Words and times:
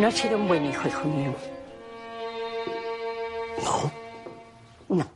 No 0.00 0.06
has 0.08 0.14
sido 0.14 0.38
un 0.38 0.48
buen 0.48 0.64
hijo, 0.64 0.88
hijo 0.88 1.08
mío. 1.08 1.34
No. 3.62 4.96
No. 4.96 5.06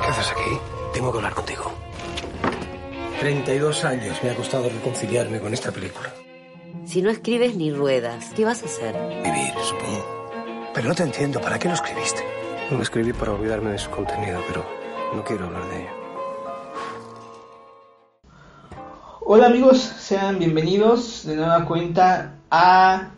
¿Qué 0.00 0.06
haces 0.06 0.30
aquí? 0.30 0.56
Tengo 0.94 1.10
que 1.10 1.18
hablar 1.18 1.34
contigo. 1.34 1.72
32 3.18 3.84
años 3.84 4.16
me 4.22 4.30
ha 4.30 4.36
costado 4.36 4.68
reconciliarme 4.68 5.40
con 5.40 5.52
esta 5.52 5.72
película. 5.72 6.14
Si 6.84 7.02
no 7.02 7.10
escribes 7.10 7.56
ni 7.56 7.72
ruedas, 7.72 8.30
¿qué 8.36 8.44
vas 8.44 8.62
a 8.62 8.66
hacer? 8.66 8.94
Vivir, 9.24 9.54
supongo. 9.60 10.70
Pero 10.72 10.88
no 10.90 10.94
te 10.94 11.02
entiendo. 11.02 11.40
¿Para 11.40 11.58
qué 11.58 11.66
lo 11.66 11.74
escribiste? 11.74 12.24
Lo 12.70 12.80
escribí 12.80 13.12
para 13.12 13.32
olvidarme 13.32 13.72
de 13.72 13.78
su 13.78 13.90
contenido, 13.90 14.40
pero 14.46 14.64
no 15.16 15.24
quiero 15.24 15.46
hablar 15.46 15.68
de 15.68 15.80
ello. 15.80 15.90
Hola 19.22 19.46
amigos, 19.46 19.78
sean 19.78 20.38
bienvenidos 20.38 21.26
de 21.26 21.34
nueva 21.34 21.64
cuenta 21.64 22.36
a 22.50 23.10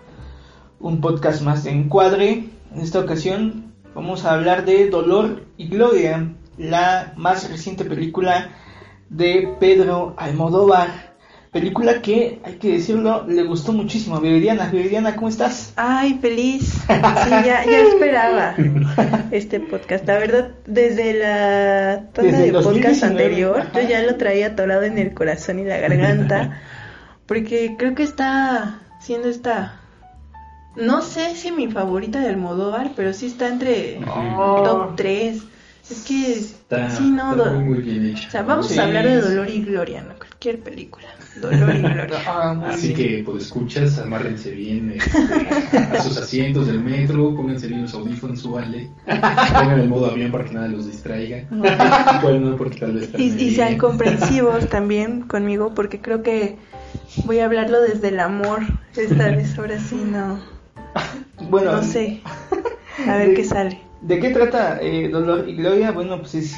un 0.81 1.01
podcast 1.01 1.43
más 1.43 1.65
de 1.65 1.71
Encuadre. 1.71 2.45
En 2.75 2.81
esta 2.81 3.01
ocasión 3.01 3.73
vamos 3.95 4.25
a 4.25 4.35
hablar 4.35 4.65
de 4.65 4.89
Dolor 4.89 5.47
y 5.57 5.69
Gloria, 5.69 6.35
la 6.59 7.13
más 7.17 7.51
reciente 7.51 7.85
película 7.85 8.51
de 9.09 9.55
Pedro 9.59 10.15
Almodóvar. 10.19 11.13
Película 11.51 12.01
que, 12.01 12.41
hay 12.45 12.55
que 12.55 12.73
decirlo, 12.73 13.27
le 13.29 13.43
gustó 13.43 13.73
muchísimo 13.73 14.17
a 14.17 14.21
Viridiana. 14.21 14.71
Viridiana, 14.71 15.15
¿cómo 15.17 15.29
estás? 15.29 15.75
Ay, 15.77 16.19
feliz. 16.19 16.73
Sí, 16.87 16.89
ya, 17.31 17.63
ya 17.67 17.81
esperaba 17.81 18.55
este 19.31 19.61
podcast. 19.61 20.07
La 20.07 20.19
verdad, 20.19 20.53
desde 20.65 21.13
la 21.13 22.09
tanda 22.15 22.39
de 22.39 22.53
podcast 22.53 23.03
2019, 23.03 23.05
anterior, 23.05 23.61
ajá. 23.61 23.83
yo 23.83 23.89
ya 23.89 24.03
lo 24.03 24.17
traía 24.17 24.47
atorado 24.47 24.85
en 24.85 24.97
el 24.97 25.13
corazón 25.13 25.59
y 25.59 25.65
la 25.65 25.77
garganta. 25.77 26.59
Porque 27.27 27.77
creo 27.79 27.95
que 27.95 28.05
está 28.05 28.81
siendo 29.05 29.28
esta. 29.28 29.78
No 30.77 31.03
sé 31.03 31.36
si 31.36 31.53
mi 31.53 31.69
favorita 31.69 32.20
de 32.20 32.28
Almodóvar, 32.31 32.92
pero 32.97 33.12
sí 33.12 33.27
está 33.27 33.48
entre 33.48 34.00
Oh. 34.08 34.62
top 34.64 34.97
3. 34.97 35.42
Es 35.91 36.05
que. 36.06 36.33
Está, 36.33 36.89
sí, 36.91 37.11
no. 37.11 37.33
está 37.33 37.45
do- 37.50 37.55
muy, 37.61 37.64
muy 37.75 37.78
bien 37.83 38.06
hecha. 38.06 38.28
O 38.28 38.30
sea, 38.30 38.42
vamos 38.42 38.69
Sí. 38.69 38.78
a 38.78 38.84
hablar 38.84 39.05
de 39.06 39.20
Dolor 39.20 39.48
y 39.50 39.62
Gloria, 39.64 40.00
no 40.03 40.14
cualquier 40.17 40.61
película. 40.61 41.08
Dolor 41.41 41.75
y 41.75 41.78
Gloria. 41.80 42.08
Ah, 42.27 42.62
Así 42.69 42.95
bien. 42.95 42.97
que, 43.19 43.23
pues, 43.25 43.45
escuchas, 43.45 43.98
amárrense 43.98 44.53
bien 44.53 44.92
este, 44.97 45.19
a 45.77 46.00
sus 46.03 46.17
asientos 46.17 46.67
del 46.69 46.80
metro, 46.80 47.34
pónganse 47.34 47.67
bien 47.67 47.83
los 47.83 47.92
audífonos, 47.95 48.41
súbanle, 48.41 48.89
pongan 49.06 49.80
el 49.80 49.89
modo 49.89 50.06
avión 50.11 50.30
para 50.33 50.45
que 50.45 50.53
nada 50.55 50.69
los 50.69 50.86
distraiga. 50.86 51.45
Bueno, 51.50 52.56
porque 52.56 52.78
tal 52.78 52.92
vez 52.92 53.11
Y, 53.19 53.25
y 53.45 53.55
sean 53.55 53.77
comprensivos 53.77 54.69
también 54.69 55.23
conmigo 55.23 55.75
porque 55.75 56.00
creo 56.00 56.23
que 56.23 56.56
voy 57.25 57.39
a 57.39 57.47
hablarlo 57.47 57.81
desde 57.81 58.09
el 58.09 58.20
amor 58.20 58.61
esta 58.97 59.29
vez 59.29 59.59
ahora 59.59 59.79
sí 59.79 60.03
no 60.05 60.41
Bueno, 61.48 61.73
no 61.73 61.83
sé 61.83 62.23
a 63.07 63.17
ver 63.17 63.35
qué 63.35 63.45
sale 63.45 63.92
¿De 64.03 64.19
qué 64.19 64.31
trata 64.31 64.79
eh, 64.81 65.09
Dolor 65.09 65.48
y 65.48 65.55
Gloria? 65.55 65.92
Bueno, 65.92 66.19
pues 66.19 66.35
es... 66.35 66.57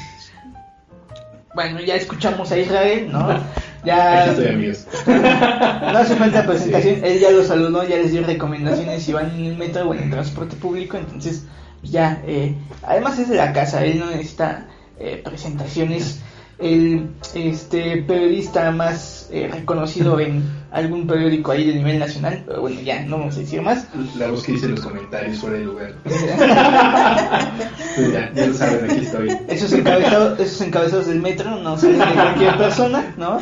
Bueno, 1.53 1.79
ya 1.79 1.95
escuchamos 1.95 2.51
a 2.51 2.57
Israel, 2.57 3.09
¿no? 3.11 3.29
Aquí 3.29 3.43
Ya... 3.85 4.25
estoy, 4.25 4.47
amigos. 4.47 4.87
No 5.05 5.97
hace 5.99 6.15
falta 6.15 6.45
presentación, 6.45 7.05
él 7.05 7.19
ya 7.19 7.29
los 7.29 7.47
saludó, 7.47 7.87
ya 7.87 7.97
les 7.97 8.11
dio 8.11 8.25
recomendaciones 8.25 9.03
si 9.03 9.13
van 9.13 9.29
en 9.35 9.45
el 9.45 9.57
metro 9.57 9.87
o 9.87 9.93
en 9.93 10.03
el 10.03 10.09
transporte 10.09 10.55
público, 10.55 10.97
entonces 10.97 11.45
ya, 11.83 12.19
eh, 12.25 12.55
además 12.81 13.19
es 13.19 13.29
de 13.29 13.35
la 13.35 13.53
casa, 13.53 13.85
él 13.85 13.99
no 13.99 14.09
necesita 14.09 14.65
eh, 14.99 15.21
presentaciones, 15.23 16.21
el 16.57 17.11
este 17.35 17.97
periodista 17.97 18.71
más 18.71 19.14
eh, 19.31 19.49
reconocido 19.51 20.19
en 20.19 20.43
algún 20.71 21.07
periódico 21.07 21.51
ahí 21.51 21.65
de 21.65 21.75
nivel 21.75 21.99
nacional, 21.99 22.43
pero 22.45 22.61
bueno, 22.61 22.81
ya, 22.81 23.03
no 23.05 23.17
vamos 23.17 23.35
a 23.37 23.39
decir 23.39 23.61
más. 23.61 23.87
La 24.17 24.29
voz 24.29 24.43
que 24.43 24.53
dice 24.53 24.67
los 24.67 24.81
comentarios 24.81 25.37
fuera 25.39 25.57
de 25.57 25.63
lugar. 25.63 25.95
Pues 27.95 28.11
ya, 28.11 28.29
ya 28.33 28.47
lo 28.47 28.53
saben, 28.53 28.91
aquí 28.91 29.05
estoy. 29.05 29.29
Esos 29.47 29.71
encabezados, 29.71 30.37
esos 30.37 30.59
encabezados 30.59 31.07
del 31.07 31.21
metro 31.21 31.55
no 31.61 31.77
salen 31.77 31.99
de 31.99 32.13
cualquier 32.13 32.57
persona, 32.57 33.15
¿no? 33.17 33.39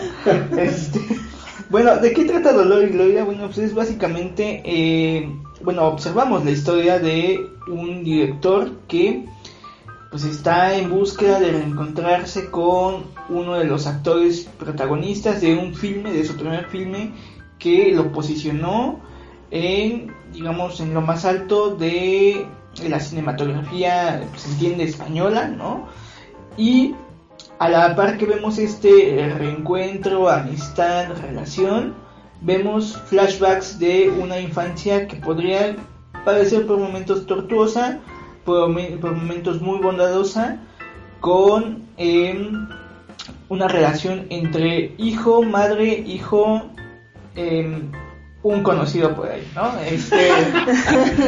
Este, 0.56 1.00
bueno, 1.72 1.98
¿de 1.98 2.14
qué 2.14 2.26
trata 2.26 2.54
Dolor 2.54 2.84
y 2.84 2.90
Gloria? 2.90 3.24
Bueno, 3.24 3.48
pues 3.48 3.58
es 3.58 3.74
básicamente, 3.74 4.62
eh, 4.64 5.28
bueno, 5.64 5.88
observamos 5.88 6.46
la 6.46 6.52
historia 6.52 7.00
de 7.00 7.48
un 7.68 8.04
director 8.04 8.72
que 8.88 9.26
pues 10.14 10.26
está 10.26 10.78
en 10.78 10.92
búsqueda 10.92 11.40
de 11.40 11.54
reencontrarse 11.54 12.52
con 12.52 13.06
uno 13.30 13.56
de 13.56 13.66
los 13.66 13.88
actores 13.88 14.48
protagonistas 14.60 15.42
de 15.42 15.56
un 15.56 15.74
filme, 15.74 16.12
de 16.12 16.24
su 16.24 16.36
primer 16.36 16.68
filme, 16.68 17.14
que 17.58 17.92
lo 17.92 18.12
posicionó 18.12 19.00
en, 19.50 20.14
digamos, 20.32 20.80
en 20.82 20.94
lo 20.94 21.02
más 21.02 21.26
alto 21.26 21.76
de 21.76 22.46
la 22.88 23.00
cinematografía, 23.00 24.24
se 24.36 24.52
entiende, 24.52 24.84
española, 24.84 25.48
¿no? 25.48 25.88
Y 26.58 26.94
a 27.58 27.68
la 27.70 27.96
par 27.96 28.20
que 28.20 28.28
vemos 28.28 28.60
este 28.60 29.34
reencuentro, 29.36 30.30
amistad, 30.30 31.08
relación, 31.24 31.96
vemos 32.40 33.02
flashbacks 33.08 33.80
de 33.80 34.12
una 34.12 34.40
infancia 34.40 35.08
que 35.08 35.16
podría 35.16 35.76
parecer 36.24 36.68
por 36.68 36.78
momentos 36.78 37.26
tortuosa, 37.26 38.00
por, 38.46 38.70
momen- 38.70 39.00
por 39.00 39.14
momentos 39.16 39.62
muy 39.62 39.80
bondadosa, 39.80 40.58
con 41.20 41.84
em, 41.98 42.68
una 43.50 43.68
relación 43.68 44.26
entre 44.30 44.94
hijo, 44.98 45.44
madre, 45.44 45.88
hijo, 46.06 46.64
em, 47.36 47.92
un 48.44 48.62
conocido 48.62 49.16
por 49.16 49.30
ahí, 49.30 49.48
¿no? 49.56 49.72
Este, 49.80 50.28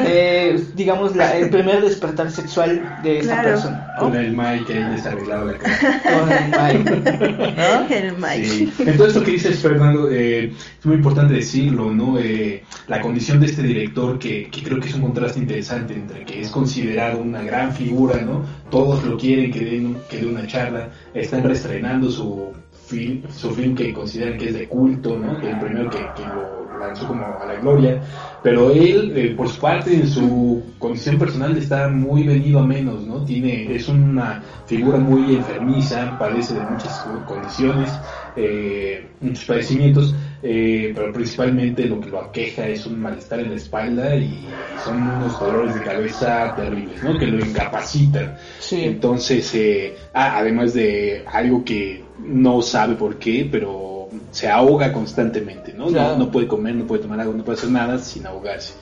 eh, 0.05 0.63
digamos, 0.75 1.15
la- 1.15 1.35
el 1.37 1.49
primer 1.49 1.81
despertar 1.81 2.29
sexual 2.31 2.99
de 3.03 3.19
esta 3.19 3.33
Claro. 3.35 3.49
persona, 3.49 3.93
¿no? 3.95 4.03
Con 4.03 4.15
el 4.15 4.31
Mike 4.35 4.73
ahí 4.73 4.91
desarreglado 4.91 5.45
la 5.51 5.57
cara. 5.57 6.01
Con 6.03 6.31
el 6.31 6.83
Mike, 6.83 7.55
¿no? 7.55 7.95
el 7.95 8.17
Mike 8.17 8.45
Sí. 8.45 8.73
Entonces, 8.79 9.07
esto 9.07 9.23
que 9.23 9.31
dices, 9.31 9.59
Fernando, 9.59 10.09
eh, 10.11 10.51
es 10.79 10.85
muy 10.85 10.95
importante 10.95 11.33
decirlo, 11.35 11.91
¿no? 11.91 12.17
Eh, 12.19 12.63
la 12.87 13.01
condición 13.01 13.39
de 13.39 13.45
este 13.47 13.63
director, 13.63 14.19
que, 14.19 14.49
que 14.49 14.61
creo 14.63 14.79
que 14.79 14.89
es 14.89 14.95
un 14.95 15.01
contraste 15.01 15.39
interesante 15.39 15.93
entre 15.93 16.25
que 16.25 16.41
es 16.41 16.49
considerado 16.49 17.19
una 17.19 17.41
gran 17.43 17.71
figura, 17.73 18.21
¿no? 18.21 18.43
Todos 18.69 19.03
lo 19.05 19.17
quieren 19.17 19.51
que 19.51 19.59
dé 19.61 19.79
un- 19.79 19.97
que 20.09 20.17
dé 20.17 20.25
una 20.27 20.45
charla, 20.47 20.89
están 21.13 21.43
reestrenando 21.43 22.09
su 22.11 22.51
film, 22.87 23.21
su 23.33 23.51
film 23.51 23.73
que 23.75 23.93
consideran 23.93 24.37
que 24.37 24.49
es 24.49 24.53
de 24.53 24.67
culto, 24.67 25.17
¿no? 25.17 25.39
Que 25.39 25.49
el 25.51 25.59
primero 25.59 25.89
que, 25.89 25.97
que 25.97 26.21
lo 26.27 26.64
lanzó 26.77 27.07
como 27.07 27.25
a 27.25 27.45
la 27.45 27.55
gloria, 27.55 28.01
pero 28.43 28.71
él, 28.71 29.13
eh, 29.15 29.33
por 29.35 29.49
su 29.49 29.59
parte, 29.59 29.93
en 29.93 30.07
su 30.07 30.63
condición 30.79 31.17
personal 31.17 31.57
está 31.57 31.87
muy 31.87 32.23
venido 32.23 32.59
a 32.59 32.65
menos, 32.65 33.05
¿no? 33.05 33.23
Tiene, 33.25 33.73
es 33.73 33.87
una 33.87 34.43
figura 34.65 34.97
muy 34.97 35.35
enfermiza, 35.35 36.17
padece 36.17 36.53
de 36.55 36.61
muchas 36.61 37.05
condiciones, 37.25 37.91
eh, 38.35 39.07
muchos 39.21 39.45
padecimientos, 39.45 40.13
eh, 40.43 40.91
pero 40.95 41.11
principalmente 41.11 41.85
lo 41.85 41.99
que 41.99 42.09
lo 42.09 42.21
aqueja 42.21 42.67
es 42.67 42.85
un 42.85 42.99
malestar 42.99 43.39
en 43.39 43.49
la 43.49 43.55
espalda 43.55 44.15
y 44.15 44.45
son 44.83 45.01
unos 45.01 45.39
dolores 45.39 45.73
de 45.73 45.81
cabeza 45.81 46.53
terribles, 46.55 47.03
¿no? 47.03 47.17
Que 47.17 47.27
lo 47.27 47.43
incapacitan. 47.43 48.35
Sí. 48.59 48.83
Entonces, 48.83 49.53
eh, 49.55 49.95
ah, 50.13 50.37
además 50.37 50.73
de 50.73 51.23
algo 51.25 51.63
que 51.63 52.03
no 52.19 52.61
sabe 52.61 52.95
por 52.95 53.17
qué, 53.17 53.47
pero 53.51 53.94
se 54.31 54.49
ahoga 54.49 54.91
constantemente, 54.91 55.73
¿no? 55.73 55.87
Claro. 55.87 56.13
¿no? 56.17 56.25
No 56.25 56.31
puede 56.31 56.47
comer, 56.47 56.75
no 56.75 56.85
puede 56.85 57.01
tomar 57.03 57.19
agua, 57.19 57.33
no 57.35 57.43
puede 57.43 57.57
hacer 57.57 57.69
nada 57.69 57.97
sin 57.99 58.25
ahogarse. 58.25 58.73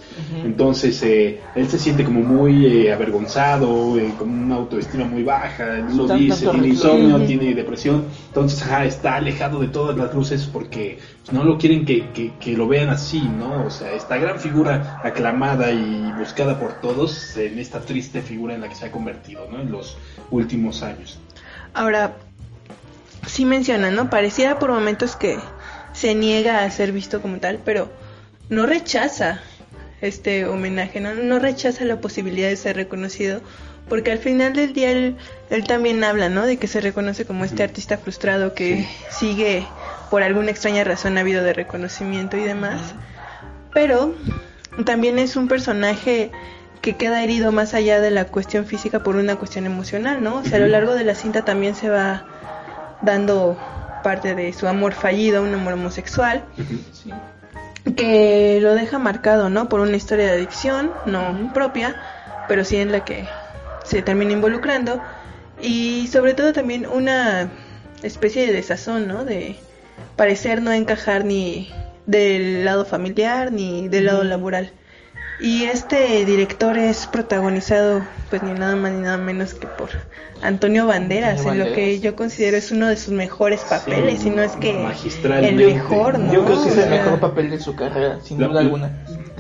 Entonces, 0.44 1.02
eh, 1.04 1.40
él 1.56 1.68
se 1.68 1.80
siente 1.80 2.04
como 2.04 2.22
muy 2.22 2.66
eh, 2.66 2.94
avergonzado, 2.94 3.98
eh, 3.98 4.14
con 4.18 4.30
una 4.30 4.56
autoestima 4.56 5.06
muy 5.06 5.24
baja, 5.24 5.78
él 5.78 5.98
lo 5.98 6.08
dice, 6.08 6.48
tiene 6.48 6.68
insomnio, 6.68 7.16
Ujú. 7.16 7.26
tiene 7.26 7.54
depresión, 7.54 8.06
entonces 8.28 8.62
ajá, 8.64 8.86
está 8.86 9.16
alejado 9.16 9.60
de 9.60 9.68
todas 9.68 9.98
las 9.98 10.14
luces 10.14 10.48
porque 10.52 11.00
pues, 11.24 11.34
no 11.34 11.44
lo 11.44 11.58
quieren 11.58 11.86
que, 11.86 12.10
que, 12.10 12.32
que 12.40 12.56
lo 12.56 12.68
vean 12.68 12.90
así, 12.90 13.22
¿no? 13.22 13.66
O 13.66 13.70
sea, 13.70 13.94
esta 13.94 14.18
gran 14.18 14.40
figura 14.40 15.02
aclamada 15.04 15.72
y 15.72 16.12
buscada 16.18 16.60
por 16.60 16.74
todos 16.74 17.38
en 17.38 17.58
esta 17.60 17.80
triste 17.80 18.22
figura 18.22 18.54
en 18.54 18.62
la 18.62 18.70
que 18.70 18.76
se 18.76 18.86
ha 18.86 18.92
convertido, 18.92 19.48
¿no? 19.52 19.62
En 19.62 19.72
los 19.72 19.98
últimos 20.32 20.84
años. 20.84 21.20
Ahora, 21.74 22.14
sí 23.34 23.46
menciona, 23.46 23.90
¿no? 23.90 24.12
Pareciera 24.12 24.60
por 24.60 24.72
momentos 24.72 25.16
que 25.16 25.40
se 25.92 26.14
niega 26.14 26.64
a 26.64 26.70
ser 26.70 26.92
visto 26.92 27.20
como 27.20 27.40
tal, 27.40 27.60
pero 27.66 27.92
no 28.50 28.68
rechaza 28.68 29.42
este 30.02 30.46
homenaje, 30.46 31.00
¿no? 31.00 31.16
No 31.16 31.40
rechaza 31.40 31.84
la 31.84 32.00
posibilidad 32.00 32.48
de 32.48 32.56
ser 32.56 32.76
reconocido, 32.76 33.42
porque 33.90 34.12
al 34.12 34.20
final 34.20 34.54
del 34.54 34.74
día 34.74 34.92
él, 34.92 35.16
él 35.50 35.64
también 35.64 36.04
habla, 36.04 36.30
¿no? 36.30 36.46
De 36.46 36.58
que 36.58 36.68
se 36.68 36.80
reconoce 36.80 37.26
como 37.26 37.44
este 37.44 37.64
artista 37.64 37.98
frustrado 37.98 38.54
que 38.54 38.88
sigue, 39.10 39.66
por 40.12 40.22
alguna 40.22 40.52
extraña 40.52 40.84
razón, 40.84 41.18
habido 41.18 41.44
de 41.44 41.54
reconocimiento 41.54 42.38
y 42.38 42.44
demás. 42.44 42.94
Pero 43.74 44.14
también 44.86 45.18
es 45.18 45.36
un 45.36 45.48
personaje 45.48 46.30
que 46.84 46.98
queda 46.98 47.24
herido 47.24 47.52
más 47.52 47.74
allá 47.74 48.00
de 48.00 48.12
la 48.12 48.26
cuestión 48.26 48.68
física 48.68 49.02
por 49.02 49.16
una 49.16 49.38
cuestión 49.38 49.66
emocional, 49.66 50.22
¿no? 50.22 50.36
O 50.36 50.44
sea, 50.44 50.58
a 50.58 50.62
lo 50.62 50.68
largo 50.68 50.94
de 50.94 51.04
la 51.04 51.16
cinta 51.16 51.44
también 51.44 51.74
se 51.74 51.90
va 51.90 52.28
dando 53.04 53.58
parte 54.04 54.36
de 54.36 54.52
su 54.54 54.68
amor 54.68 54.94
fallido, 54.94 55.44
un 55.44 55.54
amor 55.54 55.74
homosexual, 55.74 56.44
Sí. 56.94 57.12
que 57.96 58.60
lo 58.62 58.74
deja 58.74 58.98
marcado, 59.00 59.50
¿no? 59.50 59.70
Por 59.70 59.80
una 59.80 59.96
historia 59.96 60.26
de 60.26 60.32
adicción, 60.34 60.92
no 61.06 61.52
propia, 61.54 61.96
pero 62.48 62.64
sí 62.64 62.78
en 62.78 62.92
la 62.92 63.06
que 63.06 63.28
se 63.84 64.02
termina 64.02 64.32
involucrando. 64.34 65.02
Y 65.62 66.08
sobre 66.08 66.34
todo 66.34 66.52
también 66.54 66.86
una 66.86 67.50
especie 68.02 68.48
de 68.48 68.54
desazón, 68.54 69.08
¿no? 69.08 69.24
De 69.24 69.56
parecer 70.16 70.62
no 70.62 70.72
encajar 70.72 71.24
ni 71.26 71.70
del 72.06 72.66
lado 72.66 72.84
familiar 72.86 73.52
ni 73.52 73.88
del 73.88 74.06
lado 74.06 74.24
laboral. 74.24 74.72
Y 75.40 75.64
este 75.66 76.24
director 76.26 76.78
es 76.78 77.08
protagonizado, 77.08 78.04
pues 78.30 78.44
ni 78.44 78.54
nada 78.54 78.76
más 78.76 78.92
ni 78.94 79.02
nada 79.02 79.18
menos 79.18 79.54
que 79.54 79.68
por 79.68 79.90
Antonio 80.42 80.86
Banderas, 80.88 81.40
Antonio 81.40 81.64
en 81.64 81.70
lo 81.70 81.76
que 81.76 82.00
yo 82.00 82.16
considero 82.16 82.56
es 82.58 82.72
uno 82.72 82.88
de 82.88 82.96
sus 82.98 83.14
mejores 83.14 83.62
papeles, 83.62 84.22
Sí, 84.22 84.28
y 84.28 84.32
no 84.32 84.44
es 84.44 84.52
que 84.54 84.72
el 84.72 85.56
mejor, 85.56 86.20
¿no? 86.20 86.34
Yo 86.34 86.46
creo 86.46 86.64
que 86.64 86.70
es 86.70 86.78
el 86.78 86.90
mejor 86.90 87.20
papel 87.20 87.50
de 87.50 87.60
su 87.60 87.76
carrera, 87.76 88.20
sin 88.24 88.40
La- 88.40 88.48
duda 88.48 88.60
alguna. 88.62 88.92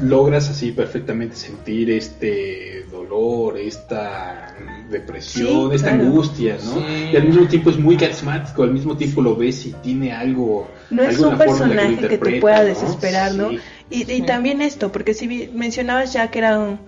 logras 0.01 0.49
así 0.49 0.71
perfectamente 0.71 1.35
sentir 1.35 1.91
este 1.91 2.85
dolor, 2.91 3.57
esta 3.57 4.55
depresión, 4.89 5.69
Sí, 5.69 5.75
esta 5.75 5.89
claro. 5.89 6.03
angustia, 6.05 6.57
¿no? 6.63 6.75
Sí. 6.75 7.09
Y 7.13 7.15
al 7.15 7.23
mismo 7.25 7.47
tiempo 7.47 7.69
es 7.69 7.77
muy 7.79 7.97
carismático, 7.97 8.63
al 8.63 8.71
mismo 8.71 8.97
tiempo 8.97 9.21
lo 9.21 9.35
ves 9.35 9.65
y 9.65 9.71
tiene 9.73 10.11
algo. 10.11 10.67
No 10.89 11.03
es 11.03 11.19
un 11.19 11.37
personaje 11.37 11.97
que 12.07 12.17
te 12.17 12.39
pueda 12.41 12.59
¿no? 12.59 12.65
desesperar, 12.65 13.33
¿no? 13.35 13.49
Y, 13.89 14.11
y 14.11 14.21
también 14.23 14.61
esto, 14.61 14.91
porque 14.91 15.13
si 15.13 15.49
mencionabas 15.53 16.13
ya 16.13 16.29
que 16.31 16.39
era 16.39 16.57
un- 16.59 16.79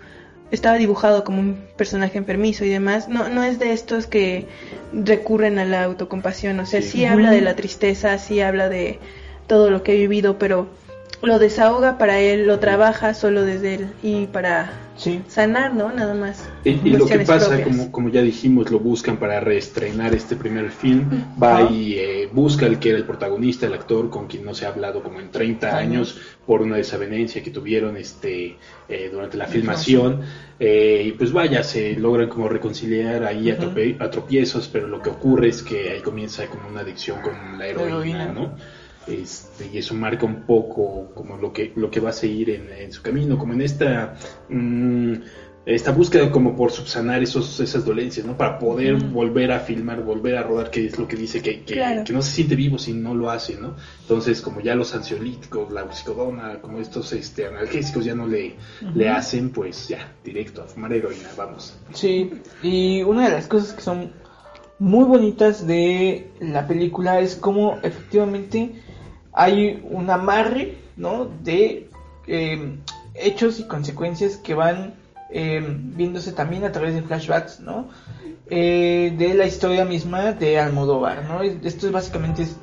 estaba 0.51 0.77
dibujado 0.77 1.23
como 1.23 1.39
un 1.39 1.57
personaje 1.77 2.17
enfermizo 2.17 2.65
y 2.65 2.69
demás, 2.69 3.09
no, 3.09 3.29
no 3.29 3.43
es 3.43 3.59
de 3.59 3.73
estos 3.73 4.07
que 4.07 4.45
recurren 4.93 5.59
a 5.59 5.65
la 5.65 5.83
autocompasión, 5.83 6.59
o 6.59 6.65
sea, 6.65 6.81
sí, 6.81 6.89
Sí. 6.89 7.05
habla 7.05 7.31
de 7.31 7.41
la 7.41 7.55
tristeza, 7.55 8.17
sí 8.17 8.41
habla 8.41 8.69
de 8.69 8.99
todo 9.47 9.69
lo 9.71 9.83
que 9.83 9.91
ha 9.91 9.95
vivido, 9.95 10.37
pero 10.39 10.69
lo 11.21 11.39
desahoga 11.39 11.97
para 11.97 12.19
él, 12.19 12.45
lo 12.45 12.59
trabaja 12.59 13.13
solo 13.13 13.43
desde 13.43 13.75
él 13.75 13.87
y 14.03 14.27
para 14.27 14.71
Sí. 14.97 15.21
sanar, 15.27 15.73
¿no? 15.73 15.91
Nada 15.91 16.13
más. 16.13 16.47
Y, 16.63 16.69
y 16.69 16.89
lo 16.91 17.05
que 17.05 17.19
pasa, 17.19 17.61
como, 17.63 17.91
como 17.91 18.07
ya 18.09 18.21
dijimos, 18.21 18.71
lo 18.71 18.79
buscan 18.79 19.17
para 19.17 19.41
reestrenar 19.41 20.15
este 20.15 20.37
primer 20.37 20.69
film. 20.71 21.09
Va 21.41 21.63
y 21.63 21.95
eh, 21.99 22.29
busca 22.31 22.65
el 22.65 22.79
que 22.79 22.89
era 22.91 22.97
el 22.99 23.03
protagonista, 23.03 23.65
el 23.65 23.73
actor, 23.73 24.09
con 24.09 24.27
quien 24.27 24.45
no 24.45 24.53
se 24.53 24.65
ha 24.65 24.69
hablado 24.69 25.03
como 25.03 25.19
en 25.19 25.31
30 25.31 25.75
años 25.75 26.17
por 26.45 26.61
una 26.61 26.77
desavenencia 26.77 27.43
que 27.43 27.49
tuvieron 27.51 27.97
este 27.97 28.57
eh, 28.87 29.09
durante 29.11 29.35
la 29.35 29.47
filmación. 29.47 30.21
Eh, 30.61 31.03
y 31.07 31.11
pues 31.11 31.33
vaya, 31.33 31.61
se 31.63 31.95
logran 31.97 32.29
como 32.29 32.47
reconciliar 32.47 33.25
ahí 33.25 33.49
a, 33.51 33.59
trope- 33.59 33.97
a 33.99 34.09
tropiezos, 34.09 34.69
pero 34.71 34.87
lo 34.87 35.01
que 35.01 35.09
ocurre 35.09 35.49
es 35.49 35.61
que 35.61 35.89
ahí 35.89 35.99
comienza 35.99 36.45
como 36.47 36.69
una 36.69 36.79
adicción 36.81 37.21
con 37.21 37.57
la 37.57 37.67
heroína, 37.67 37.89
Heroína. 38.23 38.25
¿no? 38.31 38.55
Este, 39.07 39.69
y 39.71 39.77
eso 39.77 39.93
marca 39.93 40.25
un 40.25 40.45
poco 40.45 41.11
como 41.13 41.37
lo 41.37 41.53
que 41.53 41.71
lo 41.75 41.91
que 41.91 41.99
va 41.99 42.09
a 42.09 42.13
seguir 42.13 42.49
en, 42.49 42.71
en 42.71 42.91
su 42.91 43.01
camino, 43.01 43.37
como 43.37 43.53
en 43.53 43.61
esta 43.61 44.15
mm, 44.49 45.13
esta 45.65 45.91
búsqueda 45.91 46.31
como 46.31 46.55
por 46.55 46.71
subsanar 46.71 47.23
esos 47.23 47.59
esas 47.59 47.83
dolencias, 47.85 48.25
¿no? 48.25 48.37
Para 48.37 48.59
poder 48.59 48.95
volver 48.95 49.51
a 49.51 49.59
filmar, 49.59 50.03
volver 50.03 50.37
a 50.37 50.43
rodar, 50.43 50.69
que 50.69 50.85
es 50.85 50.97
lo 50.99 51.07
que 51.07 51.15
dice 51.15 51.41
que, 51.41 51.63
que, 51.63 51.73
Claro. 51.73 52.03
que 52.03 52.13
no 52.13 52.21
se 52.21 52.31
siente 52.31 52.55
vivo 52.55 52.77
si 52.77 52.93
no 52.93 53.15
lo 53.15 53.31
hace, 53.31 53.55
¿no? 53.59 53.75
Entonces, 54.01 54.41
como 54.41 54.61
ya 54.61 54.75
los 54.75 54.93
ansiolíticos, 54.93 55.71
la 55.71 55.83
oxicodona, 55.83 56.61
como 56.61 56.79
estos 56.79 57.11
este 57.13 57.47
analgésicos 57.47 58.05
ya 58.05 58.13
no 58.13 58.27
le, 58.27 58.55
le 58.93 59.09
hacen, 59.09 59.49
pues 59.49 59.87
ya, 59.87 60.13
directo 60.23 60.61
a 60.61 60.65
fumar 60.65 60.93
heroína, 60.93 61.29
vamos. 61.35 61.75
Sí, 61.93 62.31
y 62.61 63.01
una 63.01 63.25
de 63.25 63.31
las 63.31 63.47
cosas 63.47 63.73
que 63.73 63.81
son 63.81 64.11
muy 64.77 65.05
bonitas 65.05 65.65
de 65.65 66.31
la 66.41 66.67
película 66.67 67.19
es 67.21 67.35
como 67.35 67.79
efectivamente 67.81 68.83
hay 69.35 69.85
un 69.89 70.09
amarre, 70.09 70.77
¿no? 70.97 71.29
De 71.43 71.89
eh, 72.27 72.77
hechos 73.13 73.59
y 73.59 73.67
consecuencias 73.67 74.37
que 74.37 74.53
van 74.55 74.93
eh, 75.31 75.61
viéndose 75.67 76.31
también 76.31 76.63
a 76.63 76.71
través 76.71 76.93
de 76.95 77.01
flashbacks, 77.01 77.59
¿no? 77.59 77.87
Eh, 78.49 79.13
de 79.17 79.33
la 79.33 79.45
historia 79.45 79.83
misma 79.85 80.31
de 80.31 80.59
Almodóvar, 80.59 81.25
¿no? 81.25 81.41
Es- 81.41 81.57
Esto 81.63 81.87
es 81.87 81.91
básicamente, 81.91 82.43
es- 82.43 82.57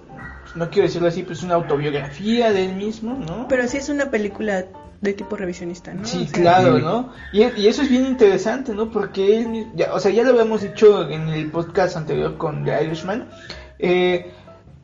no 0.55 0.71
quiero 0.71 0.87
decirlo 0.87 1.09
así, 1.09 1.23
pero 1.23 1.35
es 1.35 1.43
una 1.43 1.55
autobiografía 1.55 2.53
de 2.53 2.65
él 2.67 2.75
mismo, 2.77 3.15
¿no? 3.15 3.47
Pero 3.49 3.67
sí 3.69 3.79
es 3.79 3.89
una 3.89 4.11
película 4.11 4.65
de 5.01 5.13
tipo 5.15 5.37
revisionista, 5.37 5.93
¿no? 5.93 6.05
Sí, 6.05 6.23
O 6.25 6.29
sea, 6.29 6.41
claro. 6.41 6.79
¿no? 6.79 7.13
Y, 7.33 7.43
y 7.61 7.67
eso 7.67 7.83
es 7.83 7.89
bien 7.91 8.07
interesante, 8.07 8.73
¿no? 8.73 8.91
Porque 8.91 9.39
él, 9.41 9.67
ya, 9.75 9.93
o 9.93 9.99
sea, 9.99 10.13
ya 10.13 10.23
lo 10.23 10.31
habíamos 10.31 10.63
dicho 10.63 11.09
en 11.11 11.29
el 11.29 11.51
podcast 11.51 11.97
anterior 11.97 12.37
con 12.39 12.65
The 12.65 12.85
Irishman. 12.85 13.29
eh, 13.81 14.31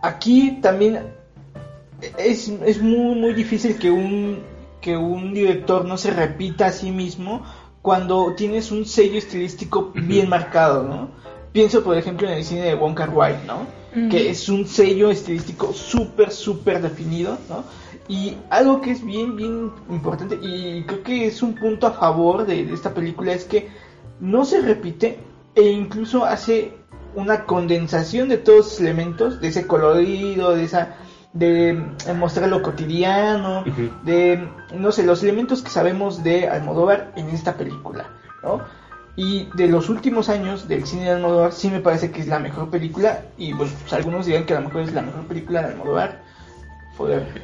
aquí 0.00 0.58
también 0.60 0.98
es, 2.18 2.48
es 2.48 2.80
muy, 2.80 3.14
muy 3.16 3.34
difícil 3.34 3.78
que 3.78 3.90
un, 3.90 4.40
que 4.80 4.96
un 4.96 5.34
director 5.34 5.84
no 5.84 5.96
se 5.96 6.10
repita 6.10 6.66
a 6.66 6.72
sí 6.72 6.90
mismo 6.90 7.42
cuando 7.82 8.34
tienes 8.36 8.70
un 8.70 8.84
sello 8.84 9.18
estilístico 9.18 9.92
bien 9.94 10.28
marcado, 10.28 10.82
¿no? 10.82 11.10
Pienso, 11.52 11.82
por 11.82 11.96
ejemplo, 11.96 12.28
en 12.28 12.34
el 12.34 12.44
cine 12.44 12.62
de 12.62 12.74
Wong 12.74 12.94
Kar 12.94 13.10
Wai, 13.10 13.36
¿no? 13.46 13.66
Que 14.10 14.30
es 14.30 14.48
un 14.48 14.66
sello 14.66 15.10
estilístico 15.10 15.72
súper, 15.72 16.30
súper 16.30 16.80
definido, 16.80 17.38
¿no? 17.48 17.64
Y 18.06 18.36
algo 18.50 18.80
que 18.80 18.92
es 18.92 19.04
bien, 19.04 19.34
bien 19.34 19.72
importante 19.90 20.38
y 20.40 20.84
creo 20.84 21.02
que 21.02 21.26
es 21.26 21.42
un 21.42 21.54
punto 21.54 21.86
a 21.86 21.92
favor 21.92 22.46
de, 22.46 22.64
de 22.64 22.74
esta 22.74 22.94
película 22.94 23.32
es 23.32 23.44
que 23.44 23.68
no 24.20 24.44
se 24.44 24.60
repite 24.60 25.18
e 25.54 25.62
incluso 25.62 26.24
hace 26.24 26.74
una 27.14 27.44
condensación 27.44 28.28
de 28.28 28.38
todos 28.38 28.58
los 28.58 28.80
elementos, 28.80 29.40
de 29.40 29.48
ese 29.48 29.66
colorido, 29.66 30.54
de 30.54 30.64
esa 30.64 30.96
de 31.32 31.70
eh, 31.70 32.12
mostrar 32.14 32.48
lo 32.48 32.62
cotidiano, 32.62 33.60
Ujú. 33.60 33.90
de 34.04 34.48
no 34.74 34.92
sé, 34.92 35.04
los 35.04 35.22
elementos 35.22 35.62
que 35.62 35.70
sabemos 35.70 36.22
de 36.22 36.48
Almodóvar 36.48 37.12
en 37.16 37.28
esta 37.28 37.56
película, 37.56 38.10
¿no? 38.42 38.60
Y 39.16 39.48
de 39.54 39.66
los 39.66 39.88
últimos 39.88 40.28
años 40.28 40.68
del 40.68 40.86
cine 40.86 41.04
de 41.04 41.10
Almodóvar 41.10 41.52
sí 41.52 41.68
me 41.68 41.80
parece 41.80 42.10
que 42.10 42.20
es 42.20 42.28
la 42.28 42.38
mejor 42.38 42.70
película 42.70 43.22
y 43.36 43.52
bueno, 43.52 43.72
pues 43.80 43.92
algunos 43.92 44.26
dirán 44.26 44.44
que 44.44 44.54
a 44.54 44.60
lo 44.60 44.66
mejor 44.66 44.82
es 44.82 44.92
la 44.92 45.02
mejor 45.02 45.26
película 45.26 45.60
de 45.62 45.68
Almodóvar. 45.68 46.20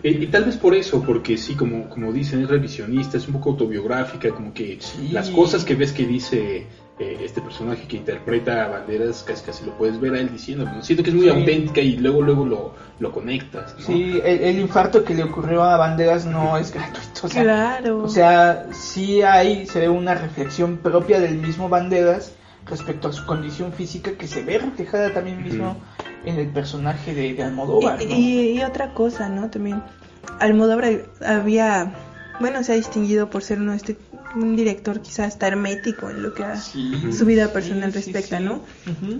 Y, 0.03 0.09
y 0.09 0.27
tal 0.27 0.45
vez 0.45 0.57
por 0.57 0.75
eso, 0.75 1.01
porque 1.01 1.37
sí, 1.37 1.55
como, 1.55 1.89
como 1.89 2.13
dicen, 2.13 2.43
es 2.43 2.49
revisionista, 2.49 3.17
es 3.19 3.29
un 3.29 3.35
poco 3.35 3.51
autobiográfica, 3.51 4.31
como 4.31 4.53
que 4.53 4.79
Sí. 4.81 5.11
las 5.13 5.31
cosas 5.31 5.65
que 5.65 5.77
ves 5.77 5.93
que 5.93 6.07
dice 6.07 6.67
eh, 6.99 7.19
este 7.25 7.41
personaje 7.41 7.89
que 7.89 7.97
interpreta 7.97 8.65
a 8.65 8.69
Banderas, 8.69 9.25
casi 9.27 9.45
casi 9.45 9.65
lo 9.67 9.73
puedes 9.77 10.01
ver 10.01 10.15
a 10.15 10.21
él 10.21 10.31
diciendo, 10.31 10.65
¿no? 10.65 10.81
siento 10.83 11.03
que 11.03 11.11
es 11.11 11.17
muy 11.17 11.25
Sí. 11.25 11.31
auténtica 11.31 11.81
y 11.81 11.97
luego 11.97 12.23
luego 12.23 12.45
lo, 12.47 12.75
lo 13.01 13.11
conectas. 13.13 13.75
¿no? 13.79 13.85
Sí, 13.85 14.21
el, 14.25 14.41
el 14.43 14.59
infarto 14.61 15.03
que 15.05 15.15
le 15.15 15.25
ocurrió 15.25 15.65
a 15.65 15.77
Banderas 15.77 16.25
no 16.25 16.57
es 16.57 16.71
gratuito. 16.75 17.21
O 17.25 17.29
sea, 17.29 17.43
Claro. 17.43 18.03
O 18.05 18.09
sea, 18.09 18.67
sí 18.73 19.23
hay, 19.23 19.67
se 19.67 19.81
ve 19.81 19.89
una 19.89 20.15
reflexión 20.15 20.77
propia 20.77 21.19
del 21.21 21.37
mismo 21.39 21.69
Banderas 21.69 22.33
respecto 22.67 23.09
a 23.09 23.13
su 23.13 23.27
condición 23.27 23.73
física 23.73 24.13
que 24.13 24.27
se 24.29 24.43
ve 24.43 24.59
reflejada 24.59 25.13
también 25.13 25.43
mismo 25.43 25.77
en 26.25 26.39
el 26.39 26.47
personaje 26.49 27.13
de, 27.13 27.35
de 27.35 27.43
Almodóvar. 27.43 28.01
Y, 28.01 28.07
¿no? 28.07 28.15
y- 28.15 28.51
y 28.59 28.63
otra 28.63 28.95
cosa, 28.95 29.29
¿no? 29.29 29.51
También 29.51 29.83
Almodóvar 30.41 31.03
había, 31.27 31.93
bueno, 32.41 32.63
se 32.63 32.73
ha 32.73 32.77
distinguido 32.77 33.29
por 33.31 33.43
ser 33.43 33.61
uno 33.61 33.73
de 33.73 33.77
este, 33.79 33.97
un 34.35 34.57
director 34.57 35.01
quizás 35.01 35.29
hasta 35.29 35.47
hermético 35.49 36.11
en 36.11 36.23
lo 36.23 36.35
que 36.35 36.45
a 36.45 36.57
Sí. 36.57 37.13
su 37.13 37.25
vida 37.25 37.53
personal 37.53 37.93
Sí, 37.93 37.99
respecta, 37.99 38.39
sí. 38.39 38.45
¿no? 38.45 38.61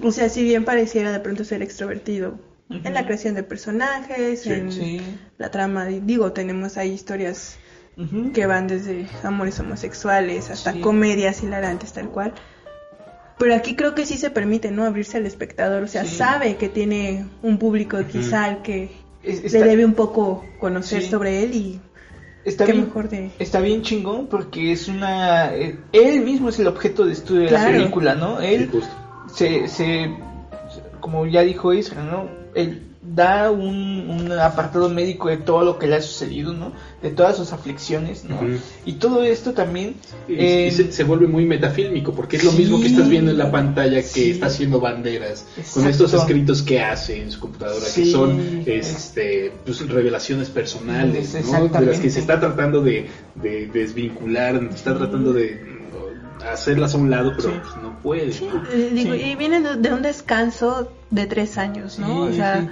O 0.03 0.11
sea, 0.13 0.29
si 0.29 0.43
bien 0.43 0.65
pareciera 0.65 1.13
de 1.13 1.21
pronto 1.21 1.45
ser 1.45 1.63
extrovertido 1.63 2.39
en 2.71 2.95
la 2.95 3.05
creación 3.05 3.35
de 3.35 3.43
personajes, 3.43 4.47
en 4.47 4.71
la 5.39 5.51
trama. 5.51 5.85
Digo, 5.87 6.33
tenemos 6.33 6.77
ahí 6.77 6.93
historias 6.93 7.57
que 8.33 8.47
van 8.47 8.67
desde 8.67 9.07
amores 9.23 9.61
homosexuales 9.61 10.51
hasta 10.51 10.81
comedias 10.81 11.43
hilarantes 11.43 11.93
tal 11.93 12.09
cual. 12.09 12.33
Pero 13.39 13.55
aquí 13.55 13.75
creo 13.77 13.95
que 13.95 14.07
sí 14.07 14.17
se 14.17 14.31
permite, 14.31 14.71
¿no? 14.71 14.85
Abrirse 14.85 15.17
al 15.19 15.27
espectador, 15.27 15.83
o 15.83 15.89
sea, 15.89 16.05
sabe 16.05 16.57
que 16.57 16.69
tiene 16.69 17.27
un 17.43 17.59
público 17.59 17.99
quizá 18.11 18.45
al 18.45 18.63
que 18.63 18.91
Es- 19.23 19.41
le 19.43 19.47
está- 19.47 19.65
debe 19.65 19.85
un 19.85 19.95
poco 19.95 20.45
conocer 20.61 21.03
sobre 21.03 21.43
él 21.43 21.55
y 21.55 21.81
Está 22.45 22.67
bien, 22.67 22.85
mejor 22.85 23.09
de... 23.09 23.31
está 23.39 23.61
bien 23.61 23.83
chingón 23.83 24.27
porque 24.27 24.73
es 24.73 24.89
una... 24.89 25.55
eh, 25.55 25.79
él 25.93 26.21
mismo 26.21 26.49
es 26.51 26.59
el 26.59 26.67
objeto 26.67 27.07
de 27.07 27.13
estudio 27.13 27.43
de 27.43 27.51
la 27.51 27.67
película, 27.67 28.15
¿no? 28.15 28.41
Él 28.41 28.71
se, 29.33 29.69
se, 29.69 30.15
como 31.01 31.27
ya 31.27 31.43
dijo 31.43 31.73
Isra, 31.73 32.03
¿no? 32.03 32.29
Él 32.55 32.94
da 33.07 33.51
un, 33.51 34.09
un 34.09 34.33
apartado 34.33 34.89
médico 34.89 35.29
de 35.29 35.37
todo 35.37 35.63
lo 35.63 35.79
que 35.79 35.87
le 35.87 35.97
ha 35.97 36.01
sucedido, 36.03 36.55
¿no? 36.55 36.73
De 37.03 37.11
todas 37.11 37.37
sus 37.37 37.53
aflicciones, 37.53 38.25
¿no? 38.25 38.41
Y 38.87 38.95
todo 38.95 39.23
esto 39.25 39.53
también... 39.53 39.97
Y, 40.27 40.35
eh, 40.35 40.67
y 40.69 40.71
se, 40.71 40.91
se 40.91 41.05
vuelve 41.05 41.27
muy 41.27 41.45
metafílmico, 41.45 42.15
porque 42.15 42.39
es 42.39 42.45
lo 42.45 42.53
mismo 42.53 42.81
que 42.81 42.87
estás 42.87 43.09
viendo 43.09 43.31
en 43.31 43.37
la 43.39 43.51
pantalla 43.51 43.97
que 44.01 44.03
Sí. 44.09 44.31
está 44.31 44.47
haciendo 44.47 44.81
banderas, 44.81 45.45
con 45.75 45.87
estos 45.87 46.15
escritos 46.15 46.63
que 46.63 46.81
hace 46.81 47.21
en 47.21 47.31
su 47.31 47.41
computadora, 47.41 47.85
que 47.95 48.07
son 48.07 48.63
este, 48.65 49.53
pues, 49.65 49.87
revelaciones 49.89 50.49
personales, 50.49 51.35
Es- 51.35 51.47
¿no? 51.51 51.69
de 51.69 51.87
las 51.87 51.99
que 52.01 52.09
se 52.11 52.21
está 52.21 52.41
tratando 52.41 52.81
de, 52.81 53.07
de 53.35 53.67
desvincular, 53.67 54.57
está 54.73 54.97
tratando 54.97 55.33
de 55.33 55.74
hacerlas 56.53 56.95
a 56.95 56.99
un 56.99 57.11
lado, 57.11 57.33
pero 57.37 57.51
Sí. 57.51 57.61
pues, 57.63 57.77
no 57.83 57.99
puede. 58.01 58.33
Sí, 58.33 58.49
¿no? 58.53 58.63
eh, 58.73 58.91
digo, 58.93 59.15
Sí. 59.15 59.21
y 59.23 59.35
viene 59.37 59.61
de, 59.61 59.93
un 59.93 60.03
descanso 60.03 60.91
de 61.11 61.27
tres 61.27 61.59
años, 61.59 61.99
¿no? 61.99 62.23
o 62.23 62.33
sea, 62.33 62.61
sí. 62.61 62.69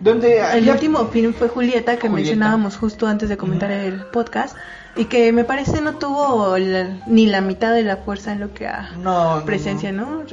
Donde 0.00 0.40
el 0.54 0.64
ya- 0.66 0.72
último 0.74 1.06
film 1.06 1.32
fue 1.32 1.48
Julieta, 1.48 1.92
que 1.96 2.08
Julieta. 2.08 2.14
mencionábamos 2.16 2.76
justo 2.76 3.06
antes 3.06 3.28
de 3.30 3.38
comentar 3.38 3.70
el 3.70 4.02
podcast, 4.06 4.54
y 4.96 5.06
que 5.06 5.32
me 5.32 5.44
parece 5.44 5.80
no 5.80 5.94
tuvo 5.94 6.58
la- 6.58 6.98
ni 7.06 7.26
la 7.26 7.40
mitad 7.40 7.72
de 7.72 7.84
la 7.84 7.96
fuerza 7.98 8.32
en 8.32 8.40
lo 8.40 8.52
que 8.52 8.66
a 8.66 8.90
No, 9.02 9.42
presencia, 9.46 9.90
¿no? 9.92 10.24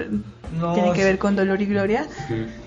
No, 0.59 0.73
Tiene 0.73 0.91
que 0.93 1.03
ver 1.05 1.17
con 1.17 1.35
Dolor 1.37 1.61
y 1.61 1.65
Gloria. 1.67 2.05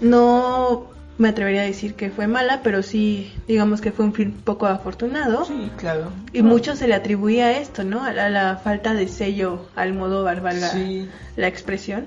No 0.01 0.85
me 1.19 1.29
atrevería 1.29 1.63
a 1.63 1.65
decir 1.65 1.95
que 1.95 2.11
fue 2.11 2.27
mala, 2.29 2.61
pero 2.63 2.83
sí, 2.83 3.33
digamos 3.49 3.81
que 3.81 3.91
fue 3.93 4.05
un 4.05 4.15
film 4.15 4.33
poco 4.33 4.67
afortunado. 4.67 5.45
Sí, 5.45 5.71
claro. 5.77 6.11
Y 6.33 6.43
mucho 6.43 6.77
se 6.77 6.87
le 6.87 6.95
atribuía 6.95 7.59
esto, 7.59 7.83
¿no? 7.85 8.05
A 8.05 8.13
la, 8.13 8.31
la 8.31 8.57
falta 8.57 8.95
de 8.95 9.09
sello 9.09 9.67
al 9.75 9.95
modo 9.95 10.23
valga 10.25 10.53
Sí. 10.71 11.09
la 11.37 11.49
expresión 11.49 12.07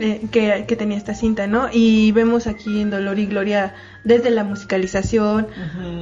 Eh, 0.00 0.26
que, 0.30 0.64
que 0.66 0.76
tenía 0.76 0.96
esta 0.96 1.14
cinta, 1.14 1.46
¿no? 1.46 1.68
Y 1.72 2.12
vemos 2.12 2.46
aquí 2.46 2.80
en 2.80 2.90
Dolor 2.90 3.18
y 3.18 3.26
Gloria 3.26 3.74
desde 4.04 4.30
la 4.30 4.44
musicalización 4.44 5.46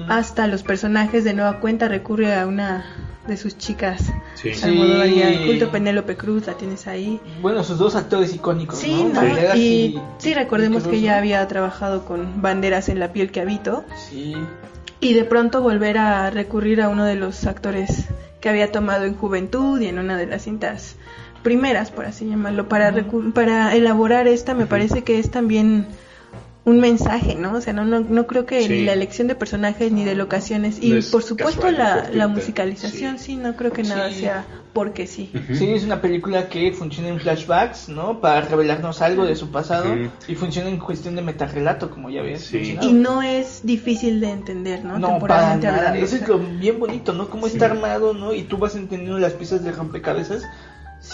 hasta 0.09 0.47
los 0.47 0.63
personajes 0.63 1.25
de 1.25 1.35
nueva 1.35 1.59
cuenta 1.61 1.89
recurre 1.89 2.35
a 2.35 2.47
una 2.47 2.85
de 3.27 3.37
sus 3.37 3.59
chicas 3.59 4.05
Sí. 4.35 4.55
Sí. 4.55 4.65
Almodóvar 4.67 5.09
y 5.09 5.23
al 5.23 5.47
culto 5.47 5.71
Penélope 5.73 6.17
Cruz 6.17 6.47
la 6.47 6.55
tienes 6.55 6.87
ahí 6.87 7.19
Bueno, 7.41 7.65
sus 7.65 7.79
dos 7.79 7.97
actores 7.97 8.33
icónicos, 8.35 8.79
sí 8.79 9.05
¿no? 9.13 9.25
y 9.57 9.99
sí 10.19 10.35
recordemos 10.35 10.87
y 10.87 10.91
que 10.91 11.01
ya 11.01 11.13
Cruz, 11.15 11.19
había 11.19 11.49
trabajado 11.49 12.05
con 12.05 12.43
banderas 12.43 12.89
en 12.89 13.01
la 13.01 13.13
piel 13.13 13.33
que 13.33 13.41
habito. 13.41 13.85
Sí. 14.11 14.35
y 15.01 15.15
de 15.15 15.25
pronto 15.25 15.61
volver 15.63 15.99
a 15.99 16.31
recurrir 16.31 16.83
a 16.83 16.89
uno 16.89 17.05
de 17.05 17.17
los 17.17 17.47
actores 17.47 18.05
que 18.41 18.49
había 18.49 18.71
tomado 18.71 19.05
en 19.07 19.15
juventud 19.15 19.81
y 19.81 19.87
en 19.89 19.99
una 19.99 20.17
de 20.17 20.27
las 20.27 20.43
cintas 20.43 20.97
primeras, 21.43 21.91
por 21.91 22.05
así 22.07 22.27
llamarlo, 22.27 22.69
para, 22.69 22.93
recu- 22.93 23.33
para 23.33 23.75
elaborar 23.75 24.27
esta 24.29 24.55
me 24.55 24.67
parece 24.67 25.03
que 25.05 25.19
es 25.19 25.31
también 25.31 25.87
un 26.65 26.81
mensaje, 26.81 27.37
¿no? 27.37 27.53
O 27.55 27.61
sea, 27.61 27.73
no, 27.73 27.85
no, 27.85 28.01
no 28.01 28.27
creo 28.27 28.45
que 28.45 28.63
Sí. 28.63 28.69
ni 28.69 28.85
la 28.85 28.93
elección 28.93 29.29
de 29.29 29.37
personajes 29.37 29.93
ni 29.93 30.03
de 30.05 30.17
locaciones 30.17 30.83
y 30.83 30.91
No 30.91 31.01
por 31.13 31.23
supuesto 31.23 31.61
casual, 31.63 32.11
la, 32.13 32.27
musicalización, 32.27 33.19
sí. 33.21 33.25
sí. 33.25 33.37
no 33.37 33.55
creo 33.55 33.71
que 33.73 33.85
nada 33.85 34.11
Sí. 34.11 34.23
sea 34.23 34.45
porque 34.73 35.07
sí. 35.07 35.31
Sí, 35.55 35.73
es 35.73 35.85
una 35.85 36.01
película 36.03 36.49
que 36.49 36.73
funciona 36.73 37.09
en 37.09 37.21
flashbacks, 37.21 37.89
¿no? 37.89 38.21
Para 38.21 38.41
revelarnos 38.41 39.01
algo 39.01 39.25
de 39.25 39.37
su 39.37 39.51
pasado 39.53 39.95
y 40.27 40.35
funciona 40.35 40.69
en 40.69 40.79
cuestión 40.79 41.15
de 41.15 41.23
metarrelato, 41.23 41.89
como 41.89 42.11
ya 42.11 42.23
mencionado. 42.23 42.89
Y 42.89 42.93
no 42.93 43.23
es 43.23 43.61
difícil 43.63 44.21
de 44.21 44.31
entender, 44.31 44.85
¿no? 44.85 44.99
No, 44.99 45.21
para 45.21 45.55
nada. 45.57 45.77
hablando, 45.87 46.05
Eso 46.05 46.17
o 46.17 46.19
es 46.19 46.29
lo 46.29 46.39
bien 46.41 46.81
bonito, 46.81 47.13
¿no? 47.13 47.31
Cómo 47.31 47.47
está 47.47 47.67
armado, 47.67 48.13
¿no? 48.13 48.35
Y 48.35 48.43
tú 48.43 48.59
vas 48.59 48.75
entendiendo 48.75 49.19
las 49.21 49.35
piezas 49.35 49.63
de 49.63 49.71
rompecabezas 49.71 50.43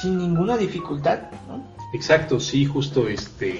sin 0.01 0.19
ninguna 0.19 0.57
dificultad, 0.57 1.31
¿no? 1.49 1.63
Exacto, 1.93 2.41
sí, 2.41 2.65
justo 2.65 3.09
este, 3.09 3.59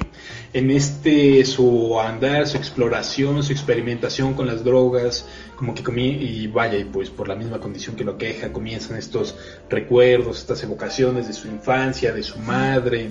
en 0.53 0.71
este 0.71 1.45
su 1.45 1.99
andar, 2.01 2.47
su 2.47 2.57
exploración, 2.59 3.43
su 3.43 3.53
experimentación 3.53 4.35
con 4.35 4.47
las 4.47 4.65
drogas, 4.65 5.27
como 5.57 5.75
que 5.75 5.83
comí 5.83 6.09
y 6.09 6.47
vaya, 6.49 6.77
y 6.77 6.85
pues 6.85 7.09
por 7.11 7.29
la 7.29 7.37
misma 7.37 7.59
condición 7.61 7.97
que 7.97 8.05
lo 8.05 8.19
queja, 8.19 8.53
comienzan 8.53 8.97
estos 8.99 9.37
recuerdos, 9.71 10.39
estas 10.41 10.63
evocaciones 10.65 11.27
de 11.29 11.33
su 11.33 11.49
infancia, 11.49 12.13
de 12.13 12.23
su 12.23 12.39
madre, 12.39 13.11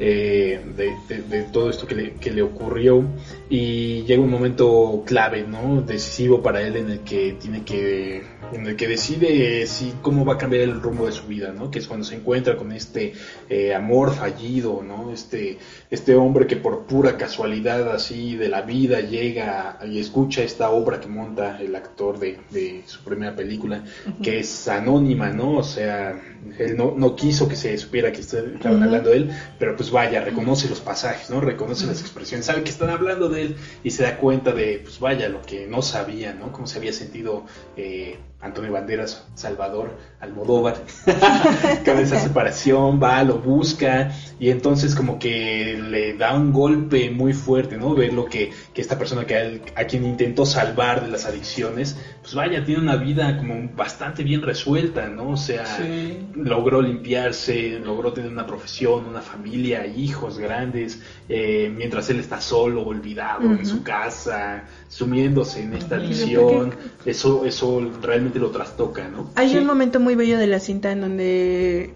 eh, 0.00 0.60
de, 0.76 1.22
de- 1.28 1.42
todo 1.44 1.70
esto 1.70 1.86
que 1.86 1.94
le, 1.94 2.12
que 2.14 2.30
le 2.32 2.42
ocurrió 2.42 3.04
y 3.48 4.02
llega 4.02 4.22
un 4.22 4.30
momento 4.30 5.02
clave, 5.06 5.44
¿no? 5.46 5.80
Decisivo 5.82 6.42
para 6.42 6.60
él 6.62 6.76
en 6.76 6.90
el 6.90 7.00
que 7.00 7.36
tiene 7.40 7.62
que, 7.62 8.22
en 8.52 8.66
el 8.66 8.74
que 8.74 8.88
decide 8.88 9.66
si 9.66 9.92
cómo 10.02 10.24
va 10.24 10.34
a 10.34 10.38
cambiar 10.38 10.62
el 10.62 10.80
rumbo 10.80 11.06
de 11.06 11.12
su 11.12 11.26
vida, 11.26 11.52
¿no? 11.52 11.70
Que 11.70 11.78
es 11.78 11.86
cuando 11.86 12.04
se 12.04 12.16
encuentra 12.16 12.56
con 12.56 12.72
este 12.72 13.12
eh, 13.48 13.74
amor 13.74 14.12
fallido, 14.14 14.82
¿no? 14.82 15.12
Este, 15.12 15.58
este 15.90 16.14
hombre 16.16 16.46
que 16.46 16.56
por 16.86 17.02
pura 17.02 17.16
casualidad 17.16 17.90
así 17.92 18.36
de 18.36 18.48
la 18.48 18.62
vida 18.62 19.00
llega 19.00 19.78
y 19.84 19.98
escucha 19.98 20.42
esta 20.42 20.70
obra 20.70 21.00
que 21.00 21.08
monta 21.08 21.60
el 21.60 21.74
actor 21.74 22.18
de, 22.18 22.38
de 22.50 22.82
su 22.86 23.02
primera 23.02 23.34
película, 23.34 23.84
que 24.22 24.38
es 24.40 24.68
anónima, 24.68 25.30
¿no? 25.30 25.56
O 25.56 25.62
sea, 25.64 26.20
él 26.58 26.76
no, 26.76 26.94
no 26.96 27.16
quiso 27.16 27.48
que 27.48 27.56
se 27.56 27.76
supiera 27.78 28.12
que 28.12 28.20
estaban 28.20 28.82
hablando 28.82 29.10
de 29.10 29.16
él, 29.16 29.30
pero 29.58 29.76
pues 29.76 29.90
vaya, 29.90 30.20
reconoce 30.20 30.68
los 30.68 30.80
pasajes, 30.80 31.30
¿no? 31.30 31.40
Reconoce 31.40 31.86
las 31.86 32.00
expresiones, 32.00 32.46
sabe 32.46 32.62
que 32.62 32.70
están 32.70 32.90
hablando 32.90 33.28
de 33.28 33.42
él 33.42 33.56
y 33.82 33.90
se 33.90 34.02
da 34.02 34.18
cuenta 34.18 34.52
de, 34.52 34.80
pues 34.82 34.98
vaya, 35.00 35.28
lo 35.28 35.42
que 35.42 35.66
no 35.66 35.82
sabía, 35.82 36.34
¿no? 36.34 36.52
Cómo 36.52 36.66
se 36.66 36.78
había 36.78 36.92
sentido 36.92 37.44
eh, 37.76 38.18
Antonio 38.42 38.72
Banderas, 38.72 39.24
Salvador, 39.34 39.96
Almodóvar, 40.18 40.74
con 41.84 41.98
esa 41.98 42.18
separación, 42.20 43.00
va, 43.00 43.22
lo 43.22 43.38
busca 43.38 44.10
y 44.40 44.50
entonces 44.50 44.96
como 44.96 45.20
que 45.20 45.80
le 45.80 46.16
da 46.16 46.34
un 46.34 46.52
golpe 46.52 47.08
muy 47.10 47.34
fuerte, 47.34 47.76
¿no? 47.76 47.94
Ver 47.94 48.12
lo 48.12 48.24
que, 48.24 48.50
que 48.74 48.80
esta 48.80 48.96
persona 48.98 49.26
que 49.26 49.34
a, 49.34 49.42
él- 49.42 49.60
a 49.76 49.84
quien 49.84 50.04
intentó 50.06 50.46
salvar 50.46 51.04
de 51.04 51.10
las 51.10 51.26
adicciones, 51.26 51.94
pues 52.22 52.34
vaya, 52.34 52.64
tiene 52.64 52.80
una 52.80 52.96
vida 52.96 53.36
como 53.36 53.68
bastante 53.76 54.22
bien 54.22 54.40
resuelta, 54.40 55.08
¿no? 55.08 55.30
O 55.30 55.36
sea, 55.36 55.66
Sí. 55.66 56.18
logró 56.34 56.80
limpiarse, 56.80 57.78
logró 57.84 58.14
tener 58.14 58.30
una 58.30 58.46
profesión, 58.46 59.04
una 59.06 59.20
familia, 59.20 59.86
hijos 59.86 60.38
grandes, 60.38 61.02
eh, 61.28 61.70
mientras 61.76 62.08
él 62.08 62.18
está 62.20 62.40
solo, 62.40 62.82
olvidado 62.86 63.42
en 63.44 63.56
Ujú. 63.56 63.66
su 63.66 63.82
casa, 63.82 64.64
sumiéndose 64.88 65.62
en 65.62 65.74
esta 65.74 65.96
adicción, 65.96 66.74
eso, 67.04 67.44
eso 67.44 67.90
realmente 68.00 68.38
lo 68.38 68.50
trastoca, 68.50 69.06
¿no? 69.08 69.30
Hay 69.34 69.50
Sí. 69.50 69.58
un 69.58 69.66
momento 69.66 70.00
muy 70.00 70.14
bello 70.14 70.38
de 70.38 70.46
la 70.46 70.60
cinta 70.60 70.92
en 70.92 71.02
donde 71.02 71.92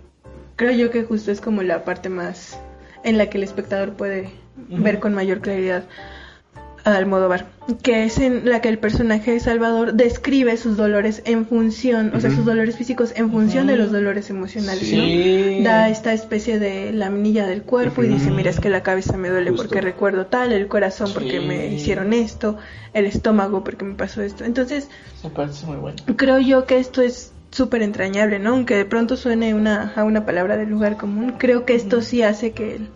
creo 0.56 0.72
yo 0.72 0.90
que 0.90 1.04
justo 1.04 1.30
es 1.30 1.40
como 1.40 1.62
la 1.62 1.84
parte 1.84 2.10
más 2.10 2.58
en 3.02 3.16
la 3.16 3.30
que 3.30 3.38
el 3.38 3.44
espectador 3.44 3.92
puede 3.94 4.28
ver 4.68 4.98
con 5.00 5.14
mayor 5.14 5.40
claridad 5.40 5.84
Almodóvar, 6.94 7.46
que 7.82 8.04
es 8.04 8.18
en 8.18 8.48
la 8.48 8.60
que 8.60 8.68
el 8.68 8.78
personaje 8.78 9.32
de 9.32 9.40
Salvador 9.40 9.94
describe 9.94 10.56
sus 10.56 10.76
dolores 10.76 11.20
en 11.24 11.44
función, 11.46 12.12
o 12.14 12.20
sea, 12.20 12.30
sus 12.30 12.44
dolores 12.44 12.76
físicos 12.76 13.12
en 13.16 13.32
función 13.32 13.66
de 13.66 13.76
los 13.76 13.90
dolores 13.90 14.30
emocionales, 14.30 14.86
Sí. 14.86 15.56
¿no? 15.58 15.64
Da 15.64 15.88
esta 15.88 16.12
especie 16.12 16.60
de 16.60 16.92
laminilla 16.92 17.46
del 17.46 17.62
cuerpo 17.62 18.04
y 18.04 18.08
dice, 18.08 18.30
mira, 18.30 18.50
es 18.50 18.60
que 18.60 18.70
la 18.70 18.82
cabeza 18.84 19.16
me 19.16 19.30
duele 19.30 19.50
Justo. 19.50 19.64
porque 19.64 19.80
recuerdo 19.80 20.26
tal, 20.26 20.52
el 20.52 20.68
corazón 20.68 21.10
porque 21.12 21.40
me 21.40 21.66
hicieron 21.74 22.12
esto, 22.12 22.56
el 22.94 23.06
estómago 23.06 23.64
porque 23.64 23.84
me 23.84 23.94
pasó 23.94 24.22
esto. 24.22 24.44
Entonces, 24.44 24.88
Me 25.24 25.30
parece 25.30 25.66
muy 25.66 25.76
bueno. 25.78 25.96
creo 26.16 26.38
yo 26.38 26.66
que 26.66 26.78
esto 26.78 27.02
es 27.02 27.32
súper 27.50 27.82
entrañable, 27.82 28.38
¿no? 28.38 28.50
Aunque 28.50 28.76
de 28.76 28.84
pronto 28.84 29.16
suene 29.16 29.54
una, 29.54 29.92
a 29.96 30.04
una 30.04 30.24
palabra 30.24 30.56
del 30.56 30.68
lugar 30.68 30.96
común, 30.98 31.34
creo 31.38 31.64
que 31.64 31.74
esto 31.74 32.00
sí 32.02 32.22
hace 32.22 32.52
que 32.52 32.76
el 32.76 32.88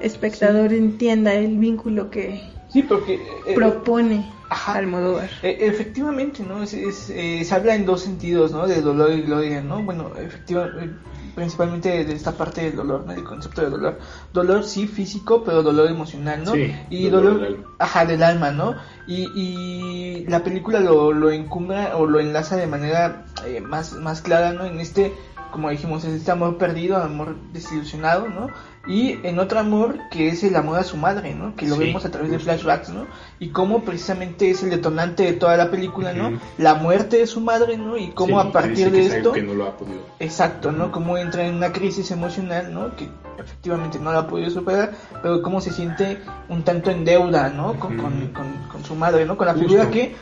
espectador 0.00 0.72
entienda 0.72 1.34
el 1.34 1.58
vínculo 1.58 2.08
que 2.10 2.40
Sí, 2.78 2.82
porque... 2.84 3.14
eh, 3.46 3.54
propone 3.54 4.30
ajá. 4.48 4.74
Almodóvar. 4.74 5.28
Eh, 5.42 5.58
efectivamente, 5.60 6.42
¿no? 6.42 6.62
Es, 6.62 6.72
es, 6.74 7.10
eh, 7.10 7.44
se 7.44 7.54
habla 7.54 7.74
en 7.74 7.84
dos 7.84 8.02
sentidos, 8.02 8.52
¿no? 8.52 8.66
De 8.66 8.80
dolor 8.80 9.12
y 9.12 9.22
gloria, 9.22 9.60
¿no? 9.62 9.82
Bueno, 9.82 10.12
efectivamente, 10.16 10.94
principalmente 11.34 12.04
de 12.04 12.14
esta 12.14 12.32
parte 12.32 12.62
del 12.62 12.76
dolor, 12.76 13.04
¿no? 13.06 13.12
El 13.12 13.24
concepto 13.24 13.62
de 13.62 13.70
dolor. 13.70 13.98
Dolor 14.32 14.64
sí 14.64 14.86
físico, 14.86 15.42
pero 15.44 15.62
dolor 15.62 15.88
emocional, 15.90 16.44
¿no? 16.44 16.52
Sí, 16.54 16.74
y 16.88 17.08
dolor 17.08 17.34
dolor, 17.34 17.40
del 17.42 17.54
alma. 17.56 17.66
ajá, 17.78 18.06
del 18.06 18.22
alma, 18.22 18.50
¿no? 18.52 18.76
Y, 19.06 19.28
y 19.34 20.24
la 20.28 20.42
película 20.44 20.80
lo, 20.80 21.12
lo 21.12 21.30
encumbra 21.30 21.96
o 21.96 22.06
lo 22.06 22.20
enlaza 22.20 22.56
de 22.56 22.66
manera 22.66 23.24
eh, 23.44 23.60
más, 23.60 23.92
más 23.94 24.22
clara, 24.22 24.52
¿no? 24.52 24.64
En 24.64 24.80
este, 24.80 25.12
como 25.52 25.70
dijimos, 25.70 26.04
es 26.04 26.12
este 26.14 26.30
amor 26.30 26.56
perdido, 26.58 26.96
amor 26.98 27.36
desilusionado, 27.52 28.28
¿no? 28.28 28.48
y 28.86 29.18
en 29.22 29.38
otro 29.38 29.58
amor 29.60 29.98
que 30.10 30.28
es 30.28 30.42
el 30.44 30.56
amor 30.56 30.78
a 30.78 30.84
su 30.84 30.96
madre, 30.96 31.34
¿no? 31.34 31.54
Que 31.56 31.66
lo 31.68 31.74
Sí, 31.74 31.80
vemos 31.82 32.06
a 32.06 32.10
través 32.10 32.30
de 32.30 32.38
flashbacks, 32.38 32.88
¿no? 32.88 33.06
Y 33.38 33.48
cómo 33.48 33.82
precisamente 33.82 34.50
es 34.50 34.62
el 34.62 34.70
detonante 34.70 35.24
de 35.24 35.34
toda 35.34 35.58
la 35.58 35.70
película, 35.70 36.14
¿no? 36.14 36.38
La 36.56 36.72
muerte 36.74 37.18
de 37.18 37.26
su 37.26 37.42
madre, 37.42 37.76
¿no? 37.76 37.98
Y 37.98 38.08
cómo 38.12 38.40
Sí, 38.40 38.48
a 38.48 38.52
partir 38.52 38.90
de 38.90 39.04
esto... 39.04 39.32
que 39.32 39.42
no 39.42 39.52
lo 39.52 39.66
ha 39.66 39.76
podido. 39.76 39.98
Exacto, 40.20 40.72
¿no? 40.72 40.90
Cómo 40.90 41.18
entra 41.18 41.46
en 41.46 41.56
una 41.56 41.70
crisis 41.70 42.10
emocional, 42.12 42.72
¿no? 42.72 42.96
Que 42.96 43.10
efectivamente 43.38 43.98
no 43.98 44.10
la 44.10 44.20
ha 44.20 44.26
podido 44.26 44.48
superar, 44.48 44.92
pero 45.22 45.42
cómo 45.42 45.60
se 45.60 45.70
siente 45.70 46.16
un 46.48 46.62
tanto 46.62 46.90
en 46.90 47.04
deuda, 47.04 47.50
¿no? 47.50 47.74
Con, 47.78 47.98
con, 47.98 48.28
con- 48.28 48.68
con 48.72 48.84
su 48.86 48.94
madre, 48.94 49.26
¿no? 49.26 49.36
Con 49.36 49.48
la 49.48 49.52
Justo. 49.52 49.68
figura 49.68 49.90
que, 49.90 50.14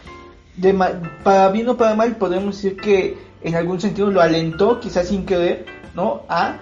de 0.56 0.72
ma- 0.72 0.90
para 1.22 1.50
bien 1.50 1.68
o 1.68 1.76
para 1.76 1.94
mal, 1.94 2.16
podemos 2.16 2.56
decir 2.56 2.76
que 2.76 3.25
en 3.46 3.54
algún 3.54 3.80
sentido 3.80 4.10
lo 4.10 4.20
alentó, 4.20 4.80
quizás 4.80 5.06
sin 5.08 5.24
querer, 5.24 5.66
¿no? 5.94 6.22
A 6.28 6.56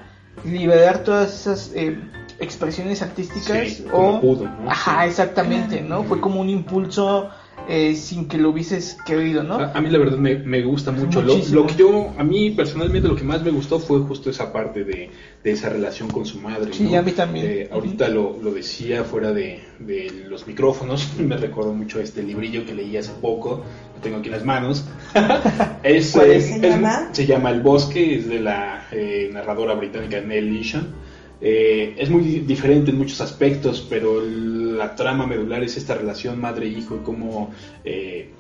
liberar 0.45 0.99
todas 0.99 1.33
esas 1.41 1.73
eh, 1.75 1.99
expresiones 2.39 3.01
artísticas 3.01 3.69
Sí, 3.69 3.87
o... 3.91 4.21
pudo, 4.21 4.45
¿no? 4.45 4.71
Ajá, 4.71 5.07
exactamente, 5.07 5.81
¿no? 5.81 6.05
Fue 6.05 6.21
como 6.21 6.43
un 6.43 6.51
impulso 6.51 7.31
eh, 7.69 7.95
sin 7.95 8.29
que 8.29 8.39
lo 8.39 8.51
hubieses 8.51 8.97
querido, 9.07 9.43
¿no? 9.43 9.55
A, 9.55 9.73
a 9.73 9.81
mí 9.81 9.91
la 9.91 9.99
verdad 9.99 10.19
me, 10.19 10.37
me 10.37 10.63
gusta 10.63 10.91
mucho. 10.93 11.23
Lo, 11.23 11.67
que 11.67 11.75
yo, 11.77 12.13
a 12.19 12.25
mí 12.25 12.51
personalmente 12.51 13.09
lo 13.09 13.17
que 13.17 13.25
más 13.25 13.43
me 13.43 13.51
gustó 13.51 13.79
fue 13.79 14.01
justo 14.01 14.31
esa 14.31 14.53
parte 14.53 14.85
de, 14.85 15.11
de 15.43 15.51
esa 15.51 15.69
relación 15.69 16.09
con 16.11 16.27
su 16.27 16.39
madre. 16.41 16.73
Sí, 16.73 16.85
¿no? 16.85 16.99
a 16.99 17.03
mí 17.03 17.13
también. 17.13 17.47
Eh, 17.47 17.69
ahorita 17.71 18.09
lo, 18.09 18.39
lo 18.43 18.53
decía 18.53 19.05
fuera 19.05 19.33
de, 19.33 19.61
de 19.79 20.25
los 20.29 20.47
micrófonos, 20.47 21.09
me 21.19 21.37
recordó 21.37 21.73
mucho 21.73 22.01
este 22.01 22.23
librillo 22.23 22.65
que 22.67 22.75
leí 22.75 22.97
hace 22.97 23.13
poco, 23.21 23.65
lo 23.95 24.01
tengo 24.03 24.19
aquí 24.19 24.27
en 24.27 24.33
las 24.33 24.45
manos. 24.45 24.85
es, 25.83 26.13
¿Cuál 26.13 26.33
es? 26.33 26.47
¿Se 26.47 26.61
llama? 26.61 27.09
se 27.13 27.27
llama 27.27 27.51
El 27.51 27.63
Bosque, 27.63 28.17
es 28.17 28.29
de 28.29 28.41
la 28.41 28.89
eh, 28.93 29.31
narradora 29.33 29.75
británica 29.75 30.21
Nell 30.21 30.53
Leishon. 30.53 31.14
Eh, 31.47 31.95
es 31.99 32.09
muy 32.09 32.23
di- 32.23 32.41
diferente 32.41 32.91
en 32.91 32.97
muchos 32.97 33.21
aspectos, 33.21 33.87
pero 33.91 34.19
la 34.23 34.95
trama 34.97 35.27
medular 35.27 35.63
es 35.63 35.77
esta 35.77 35.93
relación 35.95 36.41
madre-hijo 36.41 36.97
y 36.97 37.05
cómo 37.05 37.51
eh, 37.85 38.31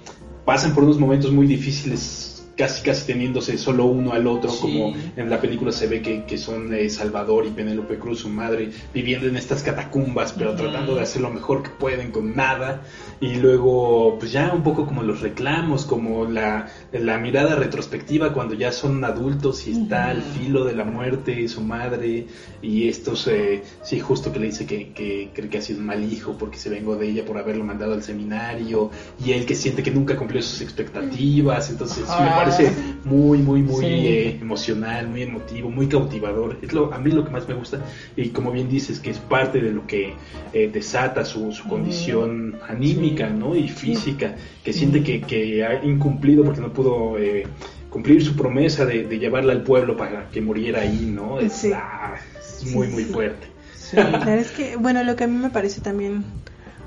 pasan 0.46 0.74
por 0.74 0.84
unos 0.84 0.98
momentos 0.98 1.30
muy 1.30 1.46
difíciles, 1.46 2.33
casi 2.56 2.82
casi 2.82 3.06
teniéndose 3.06 3.58
solo 3.58 3.84
uno 3.86 4.12
al 4.12 4.26
otro, 4.26 4.50
Sí. 4.50 4.58
como 4.60 4.94
en 5.16 5.30
la 5.30 5.40
película 5.40 5.72
se 5.72 5.86
ve 5.86 6.02
que, 6.02 6.24
que 6.24 6.38
son 6.38 6.72
eh, 6.74 6.88
Salvador 6.90 7.46
y 7.46 7.50
Penélope 7.50 7.98
Cruz, 7.98 8.20
su 8.20 8.28
madre, 8.28 8.70
viviendo 8.92 9.26
en 9.26 9.36
estas 9.36 9.62
catacumbas, 9.62 10.32
pero 10.32 10.50
Ujú. 10.50 10.60
tratando 10.62 10.94
de 10.94 11.02
hacer 11.02 11.22
lo 11.22 11.30
mejor 11.30 11.62
que 11.62 11.70
pueden 11.70 12.10
con 12.10 12.36
nada. 12.36 12.82
Y 13.20 13.36
luego, 13.36 14.16
pues 14.18 14.32
ya 14.32 14.52
un 14.52 14.62
poco 14.62 14.86
como 14.86 15.02
los 15.02 15.20
reclamos, 15.20 15.84
como 15.84 16.26
la, 16.26 16.68
la 16.92 17.18
mirada 17.18 17.54
retrospectiva 17.56 18.32
cuando 18.32 18.54
ya 18.54 18.70
son 18.72 19.02
adultos 19.04 19.66
y 19.66 19.72
está 19.72 20.10
al 20.10 20.22
filo 20.22 20.64
de 20.64 20.74
la 20.74 20.84
muerte 20.84 21.46
su 21.48 21.60
madre 21.62 22.26
y 22.62 22.88
estos, 22.88 23.26
eh, 23.28 23.62
sí, 23.82 24.00
justo 24.00 24.32
que 24.32 24.38
le 24.40 24.46
dice 24.46 24.66
que, 24.66 24.92
que 24.92 25.30
cree 25.34 25.48
que 25.48 25.58
ha 25.58 25.62
sido 25.62 25.80
un 25.80 25.86
mal 25.86 26.04
hijo 26.12 26.36
porque 26.38 26.56
se 26.58 26.70
vengó 26.70 26.96
de 26.96 27.08
ella 27.08 27.24
por 27.24 27.38
haberlo 27.38 27.64
mandado 27.64 27.94
al 27.94 28.02
seminario 28.02 28.90
y 29.24 29.32
él 29.32 29.46
que 29.46 29.54
siente 29.54 29.82
que 29.82 29.90
nunca 29.90 30.16
cumplió 30.16 30.42
sus 30.42 30.60
expectativas, 30.60 31.70
entonces 31.70 32.04
sí, 32.06 32.22
me 32.22 32.28
Ajá. 32.28 32.43
Parece 32.44 32.72
muy, 33.04 33.38
muy, 33.38 33.62
muy 33.62 33.84
Sí. 33.84 33.90
eh, 33.90 34.38
emocional, 34.40 35.08
muy 35.08 35.22
emotivo, 35.22 35.70
muy 35.70 35.86
cautivador. 35.88 36.58
Es 36.62 36.72
lo, 36.72 36.92
a 36.92 36.98
mí 36.98 37.10
lo 37.10 37.24
que 37.24 37.30
más 37.30 37.48
me 37.48 37.54
gusta 37.54 37.80
y 38.16 38.28
como 38.30 38.50
bien 38.52 38.68
dices 38.68 39.00
que 39.00 39.10
es 39.10 39.18
parte 39.18 39.60
de 39.60 39.72
lo 39.72 39.86
que 39.86 40.14
eh, 40.52 40.70
desata 40.72 41.24
su, 41.24 41.52
su 41.52 41.68
condición 41.68 42.56
anímica 42.68 43.28
¿no? 43.28 43.54
y 43.56 43.68
física, 43.68 44.34
que 44.64 44.72
siente 44.72 45.02
que, 45.02 45.20
que 45.20 45.64
ha 45.64 45.84
incumplido 45.84 46.44
porque 46.44 46.60
no 46.60 46.72
pudo 46.72 47.18
eh, 47.18 47.46
cumplir 47.90 48.24
su 48.24 48.34
promesa 48.36 48.84
de, 48.86 49.04
de 49.04 49.18
llevarla 49.18 49.52
al 49.52 49.62
pueblo 49.62 49.96
para 49.96 50.28
que 50.30 50.40
muriera 50.40 50.80
ahí, 50.80 51.10
¿no? 51.14 51.38
Es, 51.40 51.52
Sí. 51.52 51.72
ah, 51.74 52.14
es 52.38 52.72
muy, 52.74 52.88
muy 52.88 53.04
fuerte. 53.04 53.46
Sí. 53.76 53.96
Claro, 53.96 54.40
es 54.40 54.50
que, 54.50 54.76
bueno, 54.76 55.04
lo 55.04 55.14
que 55.14 55.24
a 55.24 55.26
mí 55.26 55.36
me 55.36 55.50
parece 55.50 55.80
también 55.80 56.24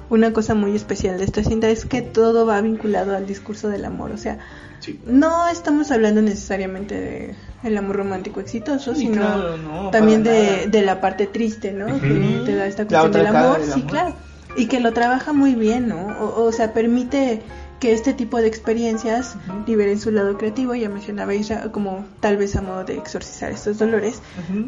una 0.10 0.34
cosa 0.34 0.56
muy 0.56 0.76
especial 0.76 1.18
de 1.18 1.26
esta 1.26 1.44
cinta 1.44 1.70
es 1.70 1.86
que 1.86 2.02
todo 2.02 2.46
va 2.46 2.62
vinculado 2.62 3.16
al 3.16 3.26
discurso 3.26 3.70
del 3.70 3.86
amor. 3.86 4.12
O 4.12 4.18
sea, 4.18 4.40
Sí. 4.80 5.00
no 5.06 5.48
estamos 5.48 5.90
hablando 5.92 6.22
necesariamente 6.22 6.96
de 6.96 7.36
el 7.64 7.78
amor 7.78 7.96
romántico 7.98 8.40
exitoso, 8.40 8.94
Sí, 8.94 9.02
sino 9.02 9.22
claro, 9.24 9.58
no, 9.58 9.90
también 9.90 10.24
de, 10.24 10.82
la 10.84 11.02
parte 11.02 11.26
triste, 11.26 11.74
¿no? 11.74 12.00
Que 12.00 12.44
te 12.46 12.56
da 12.56 12.68
esta 12.68 12.86
cuestión 12.86 13.12
del 13.12 13.28
amor, 13.28 13.60
del 13.60 13.72
sí, 13.72 13.82
claro. 13.82 14.14
Y 14.56 14.68
que 14.68 14.80
lo 14.80 14.94
trabaja 14.94 15.34
muy 15.34 15.56
bien, 15.56 15.88
¿no? 15.88 16.08
O, 16.20 16.44
o 16.46 16.52
sea, 16.52 16.74
permite 16.74 17.42
que 17.80 17.94
este 17.94 18.14
tipo 18.14 18.38
de 18.38 18.48
experiencias 18.48 19.36
liberen 19.68 20.00
su 20.00 20.12
lado 20.12 20.38
creativo, 20.38 20.74
ya 20.76 20.90
mencionaba 20.90 21.36
Isra, 21.36 21.72
como 21.72 22.06
tal 22.20 22.38
vez 22.38 22.56
a 22.56 22.62
modo 22.62 22.84
de 22.84 22.96
exorcizar 22.96 23.52
estos 23.52 23.78
dolores, 23.78 24.22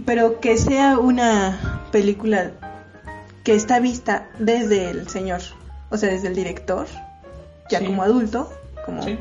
pero 0.06 0.40
que 0.40 0.58
sea 0.58 1.00
una 1.00 1.88
película 1.92 2.52
que 3.50 3.56
está 3.56 3.80
vista 3.80 4.30
desde 4.38 4.92
el 4.92 5.08
señor, 5.08 5.42
o 5.90 5.98
sea, 5.98 6.12
desde 6.12 6.28
el 6.28 6.36
director, 6.36 6.86
ya 7.68 7.80
Sí. 7.80 7.86
como 7.88 8.04
adulto, 8.04 8.54
como 8.86 9.02
Sí. 9.02 9.18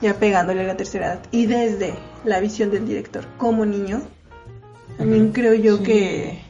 ya 0.00 0.14
pegándole 0.14 0.60
a 0.60 0.64
la 0.64 0.76
tercera 0.76 1.06
edad, 1.06 1.18
y 1.32 1.46
desde 1.46 1.92
la 2.24 2.38
visión 2.38 2.70
del 2.70 2.86
director 2.86 3.24
como 3.36 3.66
niño, 3.66 4.00
también 4.96 5.32
creo 5.32 5.54
yo 5.54 5.78
Sí. 5.78 5.82
que 5.82 6.40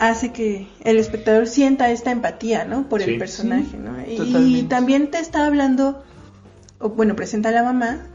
hace 0.00 0.32
que 0.32 0.66
el 0.82 0.98
espectador 0.98 1.46
sienta 1.46 1.92
esta 1.92 2.10
empatía, 2.10 2.64
¿no? 2.64 2.88
Por 2.88 3.02
el 3.02 3.18
personaje, 3.18 3.76
¿no? 3.76 3.94
Y 4.04 4.64
también 4.64 5.12
te 5.12 5.20
está 5.20 5.46
hablando, 5.46 6.02
o 6.80 6.88
bueno, 6.88 7.14
presenta 7.14 7.50
a 7.50 7.52
la 7.52 7.62
mamá 7.62 8.08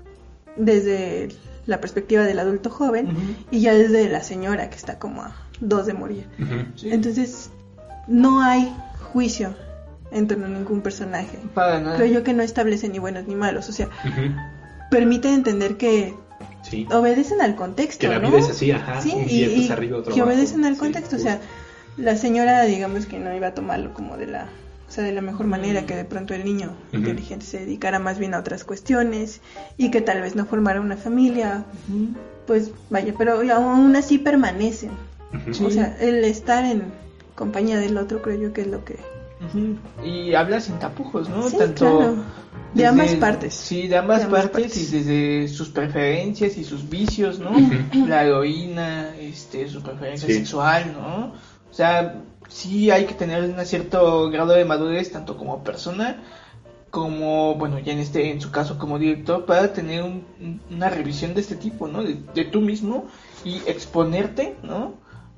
desde 0.58 1.30
la 1.66 1.80
perspectiva 1.80 2.24
del 2.24 2.40
adulto 2.40 2.70
joven 2.70 3.08
y 3.52 3.62
ya 3.62 3.74
desde 3.74 4.10
la 4.10 4.22
señora 4.22 4.70
que 4.70 4.76
está 4.76 5.00
como 5.00 5.22
a 5.22 5.34
dos 5.62 5.86
de 5.86 5.94
morir. 5.94 6.28
Entonces, 6.84 7.52
no 8.08 8.42
hay 8.42 8.74
juicio 9.12 9.54
en 10.12 10.28
torno 10.28 10.46
a 10.46 10.50
ningún 10.50 10.82
personaje. 10.82 11.38
Para 11.54 11.80
nada. 11.80 11.96
Creo 11.98 12.08
yo 12.08 12.24
que 12.24 12.34
no 12.34 12.44
establece 12.44 12.88
ni 12.90 13.00
buenos 13.00 13.28
ni 13.28 13.36
malos, 13.36 13.68
o 13.70 13.72
sea, 13.72 13.88
Ujú. 14.06 14.34
permite 14.90 15.34
entender 15.34 15.78
que 15.78 16.14
Sí. 16.62 16.88
obedecen 16.92 17.42
al 17.42 17.56
contexto, 17.56 18.02
Que 18.02 18.14
la 18.14 18.20
¿no? 18.20 18.30
vida 18.30 18.40
es 18.40 18.50
así, 18.50 18.72
ajá, 18.72 19.02
Sí, 19.02 19.14
y, 19.28 19.44
y 19.44 19.70
arriba, 19.72 19.98
otro 20.00 20.14
que 20.14 20.22
obedecen 20.22 20.66
al 20.66 20.74
Sí, 20.74 20.80
contexto, 20.80 21.16
o 21.16 21.20
sea, 21.20 21.40
la 21.98 22.16
señora, 22.16 22.64
digamos 22.64 23.06
que 23.06 23.20
no 23.20 23.34
iba 23.34 23.48
a 23.48 23.54
tomarlo 23.54 23.94
como 23.94 24.18
de 24.18 24.28
la, 24.28 24.48
o 24.88 24.92
sea, 24.92 25.04
de 25.04 25.12
la 25.12 25.22
mejor 25.22 25.48
manera 25.48 25.86
que 25.86 25.96
de 25.96 26.06
pronto 26.06 26.34
el 26.34 26.46
niño 26.46 26.72
inteligente 26.94 27.46
se 27.46 27.60
dedicara 27.60 28.00
más 28.00 28.20
bien 28.20 28.34
a 28.34 28.40
otras 28.40 28.64
cuestiones 28.64 29.42
y 29.78 29.92
que 29.92 30.02
tal 30.02 30.22
vez 30.22 30.36
no 30.36 30.46
formara 30.46 30.80
una 30.80 30.96
familia, 30.98 31.64
pues 32.46 32.72
vaya, 32.90 33.14
pero 33.18 33.42
aún 33.54 33.96
así 33.96 34.18
permanecen. 34.18 34.92
O 35.64 35.70
sea, 35.72 35.98
el 36.00 36.24
estar 36.24 36.64
en 36.66 36.84
compañía 37.38 37.78
del 37.78 37.98
otro 37.98 38.22
creo 38.22 38.38
yo 38.38 38.54
que 38.54 38.62
es 38.62 38.68
lo 38.68 38.84
que. 38.84 38.98
Y 40.04 40.34
habla 40.34 40.60
sin 40.60 40.80
tapujos, 40.80 41.30
¿no? 41.30 41.48
Sí, 41.50 41.58
Tanto 41.58 41.98
claro. 41.98 42.12
De 42.16 42.24
desde- 42.74 42.88
ambas 42.88 43.14
partes. 43.16 43.54
Sí, 43.54 43.88
de 43.88 43.96
ambas, 43.98 44.20
De 44.20 44.26
ambas 44.26 44.42
partes, 44.50 44.62
partes. 44.74 44.92
y 44.94 44.98
desde 44.98 45.48
sus 45.48 45.70
preferencias 45.70 46.58
y 46.58 46.64
sus 46.64 46.90
vicios, 46.90 47.40
¿no? 47.40 47.52
La 48.08 48.24
heroína, 48.26 49.16
este, 49.20 49.68
su 49.70 49.82
preferencia 49.82 50.28
Sí. 50.28 50.34
sexual, 50.36 50.92
¿no? 50.94 51.34
O 51.70 51.74
sea, 51.74 52.22
sí 52.50 52.90
hay 52.92 53.06
que 53.06 53.14
tener 53.14 53.44
un 53.44 53.64
cierto 53.66 54.30
grado 54.32 54.54
de 54.54 54.66
madurez, 54.66 55.12
tanto 55.12 55.38
como 55.38 55.64
persona, 55.64 56.24
como, 56.90 57.56
bueno, 57.56 57.78
ya 57.80 57.94
en 57.94 58.00
este, 58.00 58.32
en 58.32 58.42
su 58.42 58.50
caso 58.50 58.80
como 58.80 58.98
director, 58.98 59.46
para 59.46 59.72
tener 59.74 60.02
un- 60.04 60.24
un- 60.42 60.62
una 60.72 60.90
revisión 60.90 61.34
de 61.36 61.42
este 61.42 61.56
tipo, 61.56 61.88
¿no? 61.88 62.02
De, 62.04 62.18
de 62.34 62.46
tú 62.46 62.62
mismo 62.62 63.06
y 63.46 63.58
exponerte, 63.68 64.56
¿no? 64.64 64.94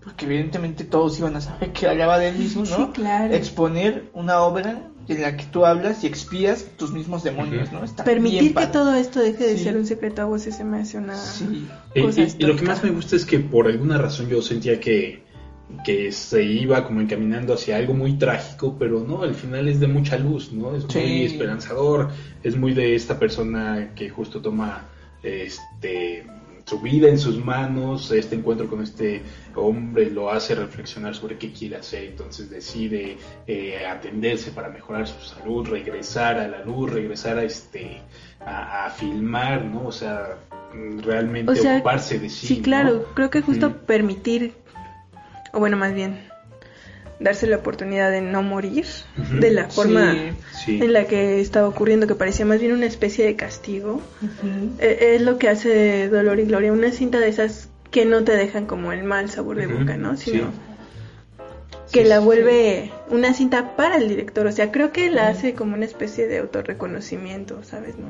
Porque 0.10 0.26
evidentemente 0.26 0.84
todos 0.86 1.18
iban 1.20 1.36
a 1.36 1.42
saber 1.42 1.72
que 1.72 1.88
hablaba 1.88 2.18
de 2.18 2.30
él 2.30 2.38
mismo, 2.38 2.64
¿no? 2.66 2.76
Sí, 2.76 2.86
claro. 2.94 3.34
Exponer 3.34 4.10
una 4.14 4.42
obra 4.42 4.82
en 5.08 5.22
la 5.22 5.38
que 5.38 5.46
tú 5.46 5.66
hablas 5.66 6.04
y 6.04 6.08
expías 6.08 6.66
tus 6.78 6.92
mismos 6.92 7.24
demonios, 7.24 7.72
¿no? 7.72 7.84
Está 7.84 8.04
permitir 8.04 8.42
bien 8.42 8.54
que 8.54 8.68
todo 8.68 8.94
esto 8.96 9.20
deje 9.20 9.46
de 9.48 9.58
Sí. 9.58 9.64
ser 9.64 9.78
un 9.78 9.86
secreto 9.86 10.22
a 10.22 10.26
voces 10.26 10.56
se 10.56 10.64
me 10.64 10.80
hace 10.80 10.98
una 10.98 11.16
Sí. 11.16 11.68
Y, 11.96 12.02
cosa 12.02 12.22
y- 12.22 12.36
y 12.40 12.44
lo 12.44 12.56
que 12.56 12.64
más 12.64 12.84
me 12.84 12.90
gusta 12.92 13.16
es 13.16 13.26
que 13.26 13.40
por 13.40 13.68
alguna 13.68 13.98
razón 13.98 14.30
yo 14.30 14.42
sentía 14.42 14.80
que, 14.80 15.24
que 15.86 16.12
se 16.12 16.44
iba 16.44 16.84
como 16.86 17.02
encaminando 17.02 17.54
hacia 17.54 17.78
algo 17.78 17.94
muy 17.94 18.14
trágico, 18.14 18.76
pero 18.80 19.04
no, 19.08 19.22
al 19.24 19.36
final 19.36 19.68
es 19.68 19.80
de 19.80 19.88
mucha 19.88 20.18
luz, 20.18 20.52
¿no? 20.52 20.76
Es 20.76 20.86
Sí. 20.90 21.00
muy 21.00 21.24
esperanzador, 21.26 22.10
es 22.44 22.56
muy 22.58 22.74
de 22.74 22.96
esta 22.96 23.18
persona 23.20 23.92
que 23.96 24.10
justo 24.10 24.42
toma 24.42 24.86
este 25.24 26.26
su 26.70 26.80
vida 26.80 27.08
en 27.10 27.18
sus 27.18 27.44
manos, 27.44 28.12
este 28.12 28.36
encuentro 28.36 28.68
con 28.70 28.82
este 28.84 29.24
hombre 29.56 30.10
lo 30.12 30.30
hace 30.32 30.54
reflexionar 30.56 31.16
sobre 31.16 31.38
qué 31.38 31.52
quiere 31.52 31.78
hacer, 31.78 32.04
entonces 32.04 32.50
decide 32.50 33.18
eh, 33.48 33.86
atenderse 33.88 34.52
para 34.52 34.70
mejorar 34.70 35.08
su 35.08 35.20
salud, 35.26 35.68
regresar 35.68 36.38
a 36.40 36.48
la 36.48 36.64
luz, 36.64 36.92
regresar 36.92 37.38
a 37.40 37.44
este 37.44 38.02
a, 38.46 38.86
a 38.86 38.90
filmar, 38.92 39.66
¿no? 39.66 39.88
O 39.88 39.92
sea, 39.92 40.38
realmente 41.04 41.52
O 41.52 41.56
sea, 41.56 41.78
ocuparse 41.78 42.20
de 42.20 42.30
sí. 42.30 42.48
Sí, 42.48 42.58
¿no? 42.58 42.64
claro, 42.64 43.06
creo 43.16 43.30
que 43.32 43.42
justo 43.42 43.70
Mm. 43.72 43.86
permitir, 43.86 44.54
o 45.54 45.60
bueno, 45.60 45.76
más 45.78 45.94
bien, 45.94 46.20
darse 47.20 47.48
la 47.48 47.58
oportunidad 47.58 48.12
de 48.12 48.22
no 48.22 48.42
morir 48.44 48.86
de 49.40 49.52
la 49.52 49.70
forma 49.70 50.14
Sí. 50.14 50.32
Sí. 50.66 50.80
en 50.84 50.94
la 50.94 51.06
que 51.06 51.42
estaba 51.42 51.68
ocurriendo, 51.68 52.08
que 52.08 52.16
parecía 52.16 52.46
más 52.46 52.60
bien 52.60 52.72
una 52.74 52.86
especie 52.86 53.26
de 53.26 53.36
castigo. 53.36 54.02
Eh, 54.80 55.16
es 55.16 55.22
lo 55.22 55.38
que 55.38 55.50
hace 55.50 55.70
de 55.70 56.10
Dolor 56.10 56.40
y 56.40 56.46
Gloria, 56.46 56.72
una 56.72 56.92
cinta 56.92 57.20
de 57.20 57.28
esas 57.30 57.70
que 57.92 58.06
no 58.06 58.24
te 58.24 58.34
dejan 58.38 58.66
como 58.66 58.92
el 58.94 59.04
mal 59.04 59.30
sabor 59.30 59.58
de 59.58 59.68
boca, 59.68 59.98
¿no? 59.98 60.16
sí. 60.16 60.32
Sino 60.32 60.52
que 61.92 62.04
Sí, 62.04 62.08
la 62.08 62.20
sí, 62.20 62.26
vuelve 62.26 62.92
una 63.10 63.34
cinta 63.34 63.76
para 63.76 63.98
el 63.98 64.08
director. 64.10 64.46
O 64.46 64.52
sea, 64.52 64.72
creo 64.72 64.92
que 64.92 65.10
la 65.10 65.28
hace 65.28 65.56
como 65.56 65.74
una 65.76 65.86
especie 65.86 66.28
de 66.28 66.38
autorreconocimiento, 66.38 67.64
¿sabes? 67.64 67.98
No. 67.98 68.08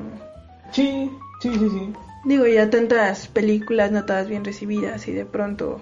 Sí, 0.70 1.10
sí, 1.40 1.50
sí, 1.54 1.68
sí. 1.70 1.92
Digo, 2.26 2.46
ya 2.46 2.68
tantas 2.68 3.26
películas 3.28 3.90
no 3.90 4.04
todas 4.04 4.28
bien 4.28 4.44
recibidas 4.44 5.08
y 5.08 5.12
de 5.12 5.24
pronto 5.24 5.80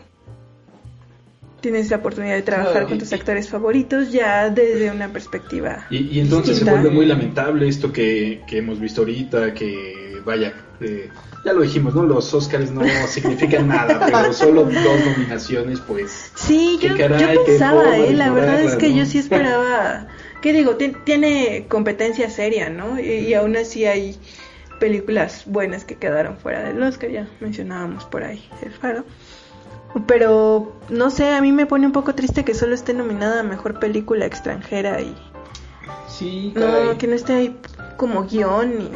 tienes 1.60 1.90
la 1.90 1.96
oportunidad 1.98 2.34
de 2.34 2.42
trabajar 2.42 2.72
Claro, 2.72 2.88
con 2.88 2.96
y- 2.96 3.00
tus 3.00 3.12
actores 3.12 3.48
favoritos 3.48 4.12
ya 4.12 4.48
desde 4.50 4.90
una 4.90 5.08
perspectiva. 5.08 5.86
Y, 5.90 5.98
y 6.16 6.20
entonces 6.20 6.58
se 6.58 6.64
vuelve 6.64 6.90
muy 6.90 7.06
lamentable 7.06 7.66
esto 7.68 7.92
que, 7.92 8.42
que 8.46 8.58
hemos 8.58 8.78
visto 8.80 9.00
ahorita, 9.02 9.54
que 9.54 10.20
vaya, 10.24 10.52
eh, 10.80 11.08
ya 11.44 11.52
lo 11.52 11.62
dijimos, 11.62 11.94
¿no? 11.94 12.02
Los 12.04 12.32
Oscars 12.34 12.70
no 12.70 12.82
significan 13.08 13.68
nada, 13.68 14.00
pero 14.06 14.32
solo 14.32 14.64
dos 14.64 15.04
nominaciones, 15.06 15.80
pues... 15.80 16.30
Sí, 16.34 16.78
yo, 16.80 16.96
caray, 16.96 17.34
yo 17.34 17.44
pensaba, 17.44 17.96
eh, 17.96 18.12
la 18.12 18.30
verdad 18.30 18.60
es 18.62 18.76
que 18.76 18.88
¿no? 18.90 18.96
yo 18.98 19.06
sí 19.06 19.18
esperaba, 19.18 20.06
¿qué 20.42 20.52
digo? 20.52 20.76
Tien- 20.76 21.02
tiene 21.04 21.66
competencia 21.68 22.30
seria, 22.30 22.68
¿no? 22.70 23.00
Y, 23.00 23.04
y 23.10 23.34
aún 23.34 23.56
así 23.56 23.84
hay 23.86 24.16
películas 24.78 25.42
buenas 25.46 25.84
que 25.84 25.96
quedaron 25.96 26.36
fuera 26.36 26.62
del 26.62 26.80
Oscar, 26.82 27.10
ya 27.10 27.26
mencionábamos 27.40 28.04
por 28.04 28.22
ahí 28.22 28.48
El 28.62 28.70
Faro. 28.72 29.04
Pero, 30.06 30.72
no 30.88 31.10
sé, 31.10 31.32
a 31.34 31.40
mí 31.40 31.50
me 31.52 31.66
pone 31.66 31.86
un 31.86 31.92
poco 31.92 32.14
triste 32.14 32.44
que 32.44 32.54
solo 32.54 32.74
esté 32.74 32.94
nominada 32.94 33.40
a 33.40 33.42
Mejor 33.42 33.78
Película 33.80 34.26
Extranjera 34.26 35.00
y 35.00 35.14
Sí, 36.08 36.52
no, 36.54 36.60
caray. 36.66 36.96
que 36.98 37.06
no 37.06 37.14
esté 37.14 37.32
ahí 37.34 37.60
como 37.96 38.24
guion 38.24 38.78
ni 38.78 38.90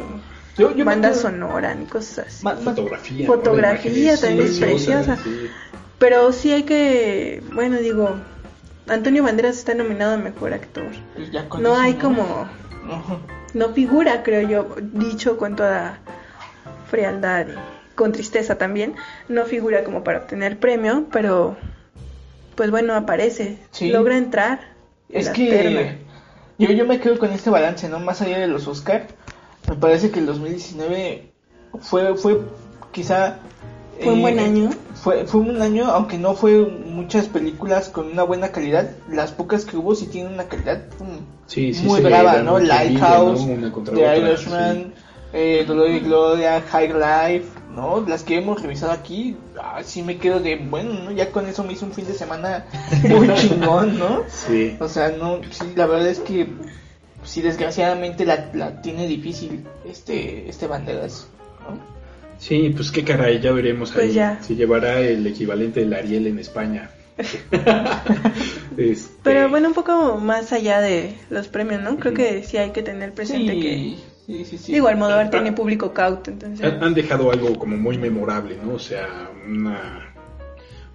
Yo- 0.57 0.75
yo 0.75 0.85
banda 0.85 1.13
sonora 1.13 1.73
ni 1.73 1.85
cosas 1.85 2.27
así. 2.27 2.43
Fotografía. 2.63 3.25
Fotografía 3.27 4.13
¿no? 4.13 4.19
También 4.19 4.47
es 4.47 4.59
preciosa. 4.59 5.17
sí. 5.17 5.47
Pero 5.97 6.31
sí 6.31 6.51
hay 6.51 6.63
que, 6.63 7.41
bueno, 7.53 7.77
digo, 7.77 8.15
Antonio 8.87 9.23
Banderas 9.23 9.57
está 9.57 9.73
nominado 9.73 10.13
a 10.15 10.17
Mejor 10.17 10.53
Actor. 10.53 10.85
Pues 11.15 11.29
No 11.59 11.75
hay 11.77 11.93
como, 11.93 12.21
Ajá. 12.91 13.17
no 13.53 13.69
figura, 13.69 14.21
creo 14.23 14.47
yo, 14.47 14.75
dicho 14.81 15.37
con 15.37 15.55
toda 15.55 15.99
frialdad 16.89 17.47
y 17.47 17.55
con 17.95 18.11
tristeza 18.11 18.57
también, 18.57 18.95
no 19.29 19.45
figura 19.45 19.83
como 19.83 20.03
para 20.03 20.19
obtener 20.19 20.59
premio, 20.59 21.05
pero 21.11 21.55
pues 22.55 22.71
bueno, 22.71 22.93
aparece, 22.95 23.57
Sí. 23.71 23.89
logra 23.89 24.17
entrar. 24.17 24.59
en 25.09 25.19
Es 25.19 25.25
la 25.27 25.33
que 25.33 25.49
terna. 25.49 25.97
yo, 26.57 26.71
yo 26.71 26.85
me 26.85 26.99
quedo 26.99 27.17
con 27.19 27.31
este 27.31 27.49
balance, 27.49 27.87
¿no? 27.89 27.99
Más 27.99 28.21
allá 28.21 28.39
de 28.39 28.47
los 28.47 28.67
Oscar, 28.67 29.07
me 29.69 29.75
parece 29.75 30.11
que 30.11 30.19
el 30.19 30.25
2019 30.25 31.31
fue, 31.81 32.15
fue 32.15 32.41
quizá... 32.91 33.37
Fue 34.01 34.11
un 34.13 34.21
buen 34.21 34.39
año. 34.39 34.71
Fue, 34.95 35.25
fue 35.25 35.41
un 35.41 35.61
año, 35.61 35.85
aunque 35.85 36.17
no 36.17 36.33
fue 36.33 36.65
muchas 36.65 37.27
películas 37.27 37.89
con 37.89 38.07
una 38.11 38.23
buena 38.23 38.49
calidad, 38.51 38.89
las 39.07 39.31
pocas 39.31 39.65
que 39.65 39.77
hubo 39.77 39.93
sí 39.93 40.07
tienen 40.07 40.33
una 40.33 40.45
calidad 40.45 40.81
mm, 40.99 41.45
Sí, 41.47 41.73
sí, 41.73 41.85
muy 41.85 42.01
brava, 42.01 42.41
¿no? 42.41 42.57
Lighthouse, 42.57 43.45
¿no? 43.45 43.83
The 43.83 44.17
Irishman, 44.17 44.93
eh, 45.31 45.63
Dolor 45.67 45.89
y 45.91 45.99
Gloria, 45.99 46.61
High 46.71 46.93
Life, 46.93 47.45
¿no? 47.75 48.01
Las 48.07 48.23
que 48.23 48.37
hemos 48.37 48.61
revisado 48.61 48.91
aquí, 48.91 49.35
ah, 49.61 49.81
sí 49.83 50.01
me 50.03 50.17
quedo 50.17 50.39
de, 50.39 50.55
bueno, 50.57 50.93
¿no? 50.93 51.11
Ya 51.11 51.31
con 51.31 51.47
eso 51.47 51.63
me 51.63 51.73
hice 51.73 51.85
un 51.85 51.93
fin 51.93 52.05
de 52.05 52.13
semana 52.13 52.65
muy 53.09 53.33
chingón, 53.35 53.97
¿no? 53.99 54.23
Sí. 54.27 54.75
O 54.79 54.87
sea, 54.87 55.09
no, 55.09 55.41
sí, 55.49 55.73
la 55.75 55.85
verdad 55.85 56.07
es 56.07 56.19
que 56.19 56.47
sí, 57.23 57.41
desgraciadamente 57.41 58.25
la, 58.25 58.49
la 58.53 58.81
tiene 58.81 59.07
difícil 59.07 59.65
este, 59.85 60.49
este 60.49 60.67
Banderas, 60.67 61.27
¿no? 61.61 61.93
Sí, 62.37 62.73
pues 62.75 62.91
qué 62.91 63.03
caray, 63.03 63.39
ya 63.39 63.51
veremos 63.51 63.91
Pues 63.91 64.05
ahí 64.05 64.13
ya. 64.13 64.39
si 64.41 64.55
llevará 64.55 64.99
el 64.99 65.25
equivalente 65.25 65.79
del 65.79 65.93
Ariel 65.93 66.27
en 66.27 66.39
España. 66.39 66.89
Este, 68.75 69.13
Pero 69.21 69.49
bueno, 69.49 69.67
un 69.67 69.75
poco 69.75 70.17
más 70.17 70.51
allá 70.51 70.81
de 70.81 71.13
los 71.29 71.47
premios, 71.47 71.79
¿no? 71.83 71.97
Creo 71.97 72.15
que 72.15 72.41
sí 72.43 72.57
hay 72.57 72.71
que 72.71 72.81
tener 72.81 73.13
presente 73.13 73.59
que... 73.59 73.97
sí, 74.25 74.45
sí, 74.45 74.57
sí. 74.57 74.71
Digo, 74.73 74.87
Almodóvar 74.87 75.29
tiene 75.29 75.51
público 75.53 75.93
cauto, 75.93 76.31
entonces... 76.31 76.65
han, 76.65 76.83
han 76.83 76.93
dejado 76.93 77.31
algo 77.31 77.57
como 77.57 77.77
muy 77.77 77.97
memorable, 77.97 78.57
¿no? 78.63 78.73
O 78.75 78.79
sea, 78.79 79.29
una, 79.47 80.13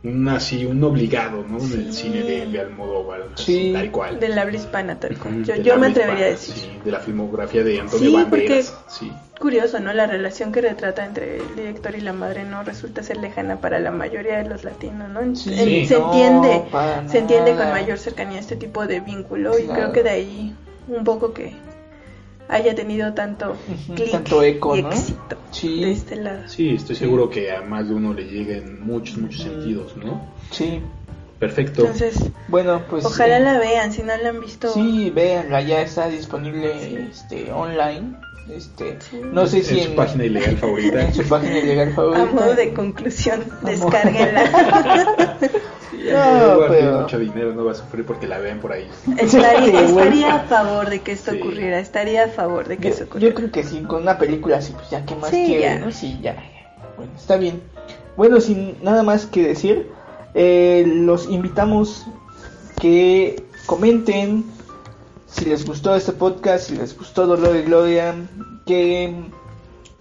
una 0.04 0.36
así, 0.36 0.64
un 0.64 0.82
obligado, 0.84 1.44
¿no? 1.48 1.58
En 1.58 1.72
el 1.72 1.92
Sí. 1.92 2.02
cine 2.04 2.22
de, 2.22 2.46
de 2.46 2.60
Almodóvar, 2.60 3.22
Sí. 3.36 3.72
tal 3.74 3.90
cual. 3.90 4.20
Del 4.20 4.38
habla 4.38 4.56
hispana, 4.56 4.98
tal 5.00 5.18
cual. 5.18 5.44
Yo, 5.44 5.54
del 5.54 5.64
yo 5.64 5.78
me 5.78 5.88
atrevería 5.88 6.26
a 6.26 6.28
decir. 6.30 6.54
sí, 6.54 6.70
de 6.84 6.90
la 6.90 7.00
filmografía 7.00 7.64
de 7.64 7.80
Antonio 7.80 8.08
Sí, 8.10 8.14
Banderas. 8.14 8.74
Sí, 8.88 9.12
Curioso, 9.40 9.78
¿no? 9.78 9.92
La 9.92 10.06
relación 10.08 10.50
que 10.50 10.60
retrata 10.60 11.04
entre 11.06 11.36
el 11.36 11.54
director 11.54 11.94
y 11.94 12.00
la 12.00 12.12
madre 12.12 12.44
no 12.44 12.64
resulta 12.64 13.04
ser 13.04 13.18
lejana 13.18 13.60
para 13.60 13.78
la 13.78 13.92
mayoría 13.92 14.38
de 14.38 14.48
los 14.48 14.64
latinos, 14.64 15.08
¿no? 15.10 15.20
En- 15.20 15.36
Sí, 15.36 15.86
se 15.86 15.94
no, 15.96 16.06
entiende, 16.06 16.64
se 17.06 17.18
entiende 17.18 17.54
con 17.54 17.70
mayor 17.70 17.98
cercanía 17.98 18.40
este 18.40 18.56
tipo 18.56 18.84
de 18.88 18.98
vínculo 18.98 19.56
y 19.56 19.62
Claro. 19.66 19.74
creo 19.80 19.92
que 19.92 20.02
de 20.02 20.10
ahí 20.10 20.54
un 20.88 21.04
poco 21.04 21.32
que 21.32 21.52
haya 22.48 22.74
tenido 22.74 23.14
tanto 23.14 23.52
Ujú, 23.52 23.94
clic 23.94 24.10
tanto 24.10 24.42
eco, 24.42 24.76
y 24.76 24.82
¿no? 24.82 24.88
éxito 24.90 25.36
Sí. 25.50 25.80
de 25.80 25.92
este 25.92 26.16
lado. 26.16 26.48
sí, 26.48 26.70
estoy 26.70 26.96
seguro 26.96 27.28
que 27.30 27.50
a 27.52 27.62
más 27.62 27.88
de 27.88 27.94
uno 27.94 28.12
le 28.12 28.24
llega 28.24 28.56
en 28.56 28.84
muchos, 28.84 29.18
muchos 29.18 29.42
sentidos, 29.42 29.96
¿no? 29.96 30.22
Sí, 30.50 30.80
Perfecto. 31.38 31.82
Entonces, 31.82 32.30
bueno, 32.48 32.82
pues... 32.90 33.04
ojalá 33.04 33.36
eh, 33.38 33.40
la 33.40 33.58
vean, 33.58 33.92
si 33.92 34.02
no 34.02 34.16
la 34.16 34.30
han 34.30 34.40
visto. 34.40 34.72
Sí, 34.72 35.10
véanla, 35.10 35.60
ya 35.62 35.82
está 35.82 36.08
disponible 36.08 37.08
este, 37.08 37.52
online. 37.52 38.16
Este, 38.50 38.96
Sí. 39.00 39.20
no 39.32 39.46
sé 39.46 39.62
si 39.62 39.78
en 39.80 39.86
su 39.90 39.94
página 39.94 40.24
ilegal 40.24 40.56
favorita. 40.56 41.02
en 41.06 41.14
su 41.14 41.22
página 41.24 41.58
ilegal 41.58 41.92
favorita. 41.92 42.22
A 42.22 42.26
modo 42.26 42.54
de 42.54 42.72
conclusión, 42.72 43.44
descárguenla. 43.62 44.44
No, 46.12 46.60
pero- 46.68 47.00
mucho 47.00 47.18
dinero, 47.18 47.52
no 47.54 47.64
va 47.64 47.72
a 47.72 47.74
sufrir 47.74 48.04
porque 48.06 48.26
la 48.26 48.38
vean 48.38 48.60
por 48.60 48.72
ahí. 48.72 48.88
estaría, 49.18 49.88
Sí, 50.12 50.24
a 50.24 50.38
favor 50.40 50.88
de 50.90 51.00
que 51.00 51.12
esto 51.12 51.32
Sí. 51.32 51.38
ocurriera, 51.40 51.80
estaría 51.80 52.24
a 52.24 52.28
favor 52.28 52.68
de 52.68 52.76
que 52.78 52.88
eso 52.88 53.00
Yo, 53.00 53.04
ocurriera. 53.06 53.30
yo 53.30 53.34
creo 53.36 53.50
que 53.50 53.64
sí, 53.64 53.80
con 53.82 54.02
una 54.02 54.16
película 54.16 54.58
así, 54.58 54.72
pues 54.74 54.88
ya, 54.90 55.04
¿qué 55.04 55.16
más 55.16 55.30
Sí, 55.30 55.44
quieren? 55.46 55.80
ya. 55.80 55.84
no? 55.84 55.90
Sí, 55.92 56.18
ya, 56.22 56.34
ya. 56.34 56.42
Bueno, 56.96 57.12
está 57.16 57.36
bien. 57.36 57.60
Bueno, 58.16 58.40
sin 58.40 58.76
nada 58.82 59.02
más 59.02 59.26
que 59.26 59.48
decir, 59.48 59.90
eh, 60.34 60.84
los 60.86 61.28
invitamos 61.28 62.06
que 62.80 63.42
comenten 63.66 64.44
si 65.28 65.44
les 65.44 65.64
gustó 65.64 65.94
este 65.94 66.12
podcast, 66.12 66.68
si 66.68 66.76
les 66.76 66.96
gustó 66.96 67.26
Dolor 67.26 67.56
y 67.56 67.62
Gloria, 67.62 68.14
que, 68.66 69.14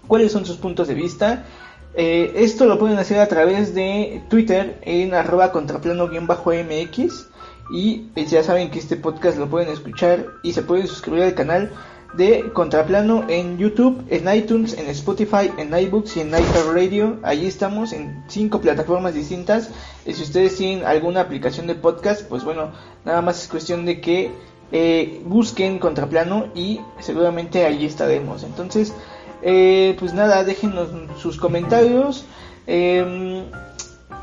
cuáles 0.06 0.32
son 0.32 0.44
sus 0.44 0.56
puntos 0.56 0.88
de 0.88 0.94
vista. 0.94 1.44
Eh, 1.94 2.32
esto 2.36 2.66
lo 2.66 2.78
pueden 2.78 2.98
hacer 2.98 3.20
a 3.20 3.28
través 3.28 3.74
de 3.74 4.22
Twitter 4.28 4.78
en 4.82 5.14
arroba 5.14 5.52
contraplano-mx 5.52 7.26
y 7.70 7.98
pues, 8.14 8.30
ya 8.30 8.42
saben 8.42 8.70
que 8.70 8.78
este 8.78 8.96
podcast 8.96 9.38
lo 9.38 9.48
pueden 9.48 9.68
escuchar 9.68 10.26
y 10.42 10.52
se 10.52 10.62
pueden 10.62 10.86
suscribir 10.86 11.24
al 11.24 11.34
canal 11.34 11.70
de 12.14 12.50
Contraplano 12.54 13.26
en 13.28 13.58
YouTube, 13.58 14.02
en 14.08 14.34
iTunes, 14.34 14.78
en 14.78 14.86
Spotify, 14.86 15.50
en 15.58 15.76
iBooks 15.76 16.16
y 16.16 16.20
en 16.20 16.30
iHeartRadio. 16.30 17.18
Allí 17.22 17.46
estamos 17.46 17.92
en 17.92 18.24
cinco 18.28 18.60
plataformas 18.60 19.14
distintas. 19.14 19.70
Y 20.06 20.14
si 20.14 20.22
ustedes 20.22 20.56
tienen 20.56 20.86
alguna 20.86 21.20
aplicación 21.20 21.66
de 21.66 21.74
podcast, 21.74 22.22
pues 22.22 22.44
bueno, 22.44 22.72
nada 23.04 23.20
más 23.20 23.42
es 23.42 23.48
cuestión 23.48 23.84
de 23.84 24.00
que 24.00 24.32
eh, 24.72 25.20
busquen 25.24 25.78
Contraplano 25.78 26.46
y 26.54 26.80
seguramente 27.00 27.64
allí 27.64 27.86
estaremos. 27.86 28.42
Entonces, 28.42 28.92
eh, 29.42 29.96
pues 29.98 30.12
nada, 30.14 30.44
déjenos 30.44 30.88
sus 31.20 31.36
comentarios. 31.38 32.24
em, 32.66 33.44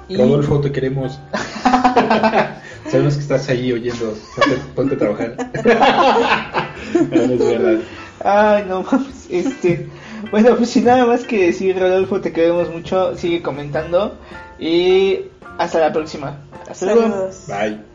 y- 0.08 0.18
Rodolfo, 0.18 0.60
te 0.62 0.72
queremos. 0.72 1.20
Sabemos 2.92 3.16
que 3.16 3.22
estás 3.22 3.50
ahí 3.50 3.72
oyendo. 3.74 4.14
Ponte, 4.36 4.62
ponte 4.76 4.96
a 4.96 4.98
trabajar. 5.00 5.36
no, 7.12 7.22
es 7.24 7.40
verdad. 7.40 7.80
Ay, 8.24 8.66
no 8.68 8.84
mames, 8.84 9.28
este. 9.30 9.90
Bueno, 10.32 10.56
pues 10.56 10.70
sin 10.70 10.86
nada 10.86 11.06
más 11.06 11.24
que 11.24 11.48
decir, 11.48 11.78
Rodolfo, 11.80 12.22
te 12.22 12.32
queremos 12.32 12.70
mucho. 12.72 13.16
Sigue 13.18 13.42
comentando. 13.42 14.16
Y 14.60 15.22
hasta 15.58 15.80
la 15.80 15.92
próxima. 15.92 16.38
Hasta 16.70 16.86
luego. 16.86 17.02
Saludos. 17.02 17.44
Bye. 17.48 17.95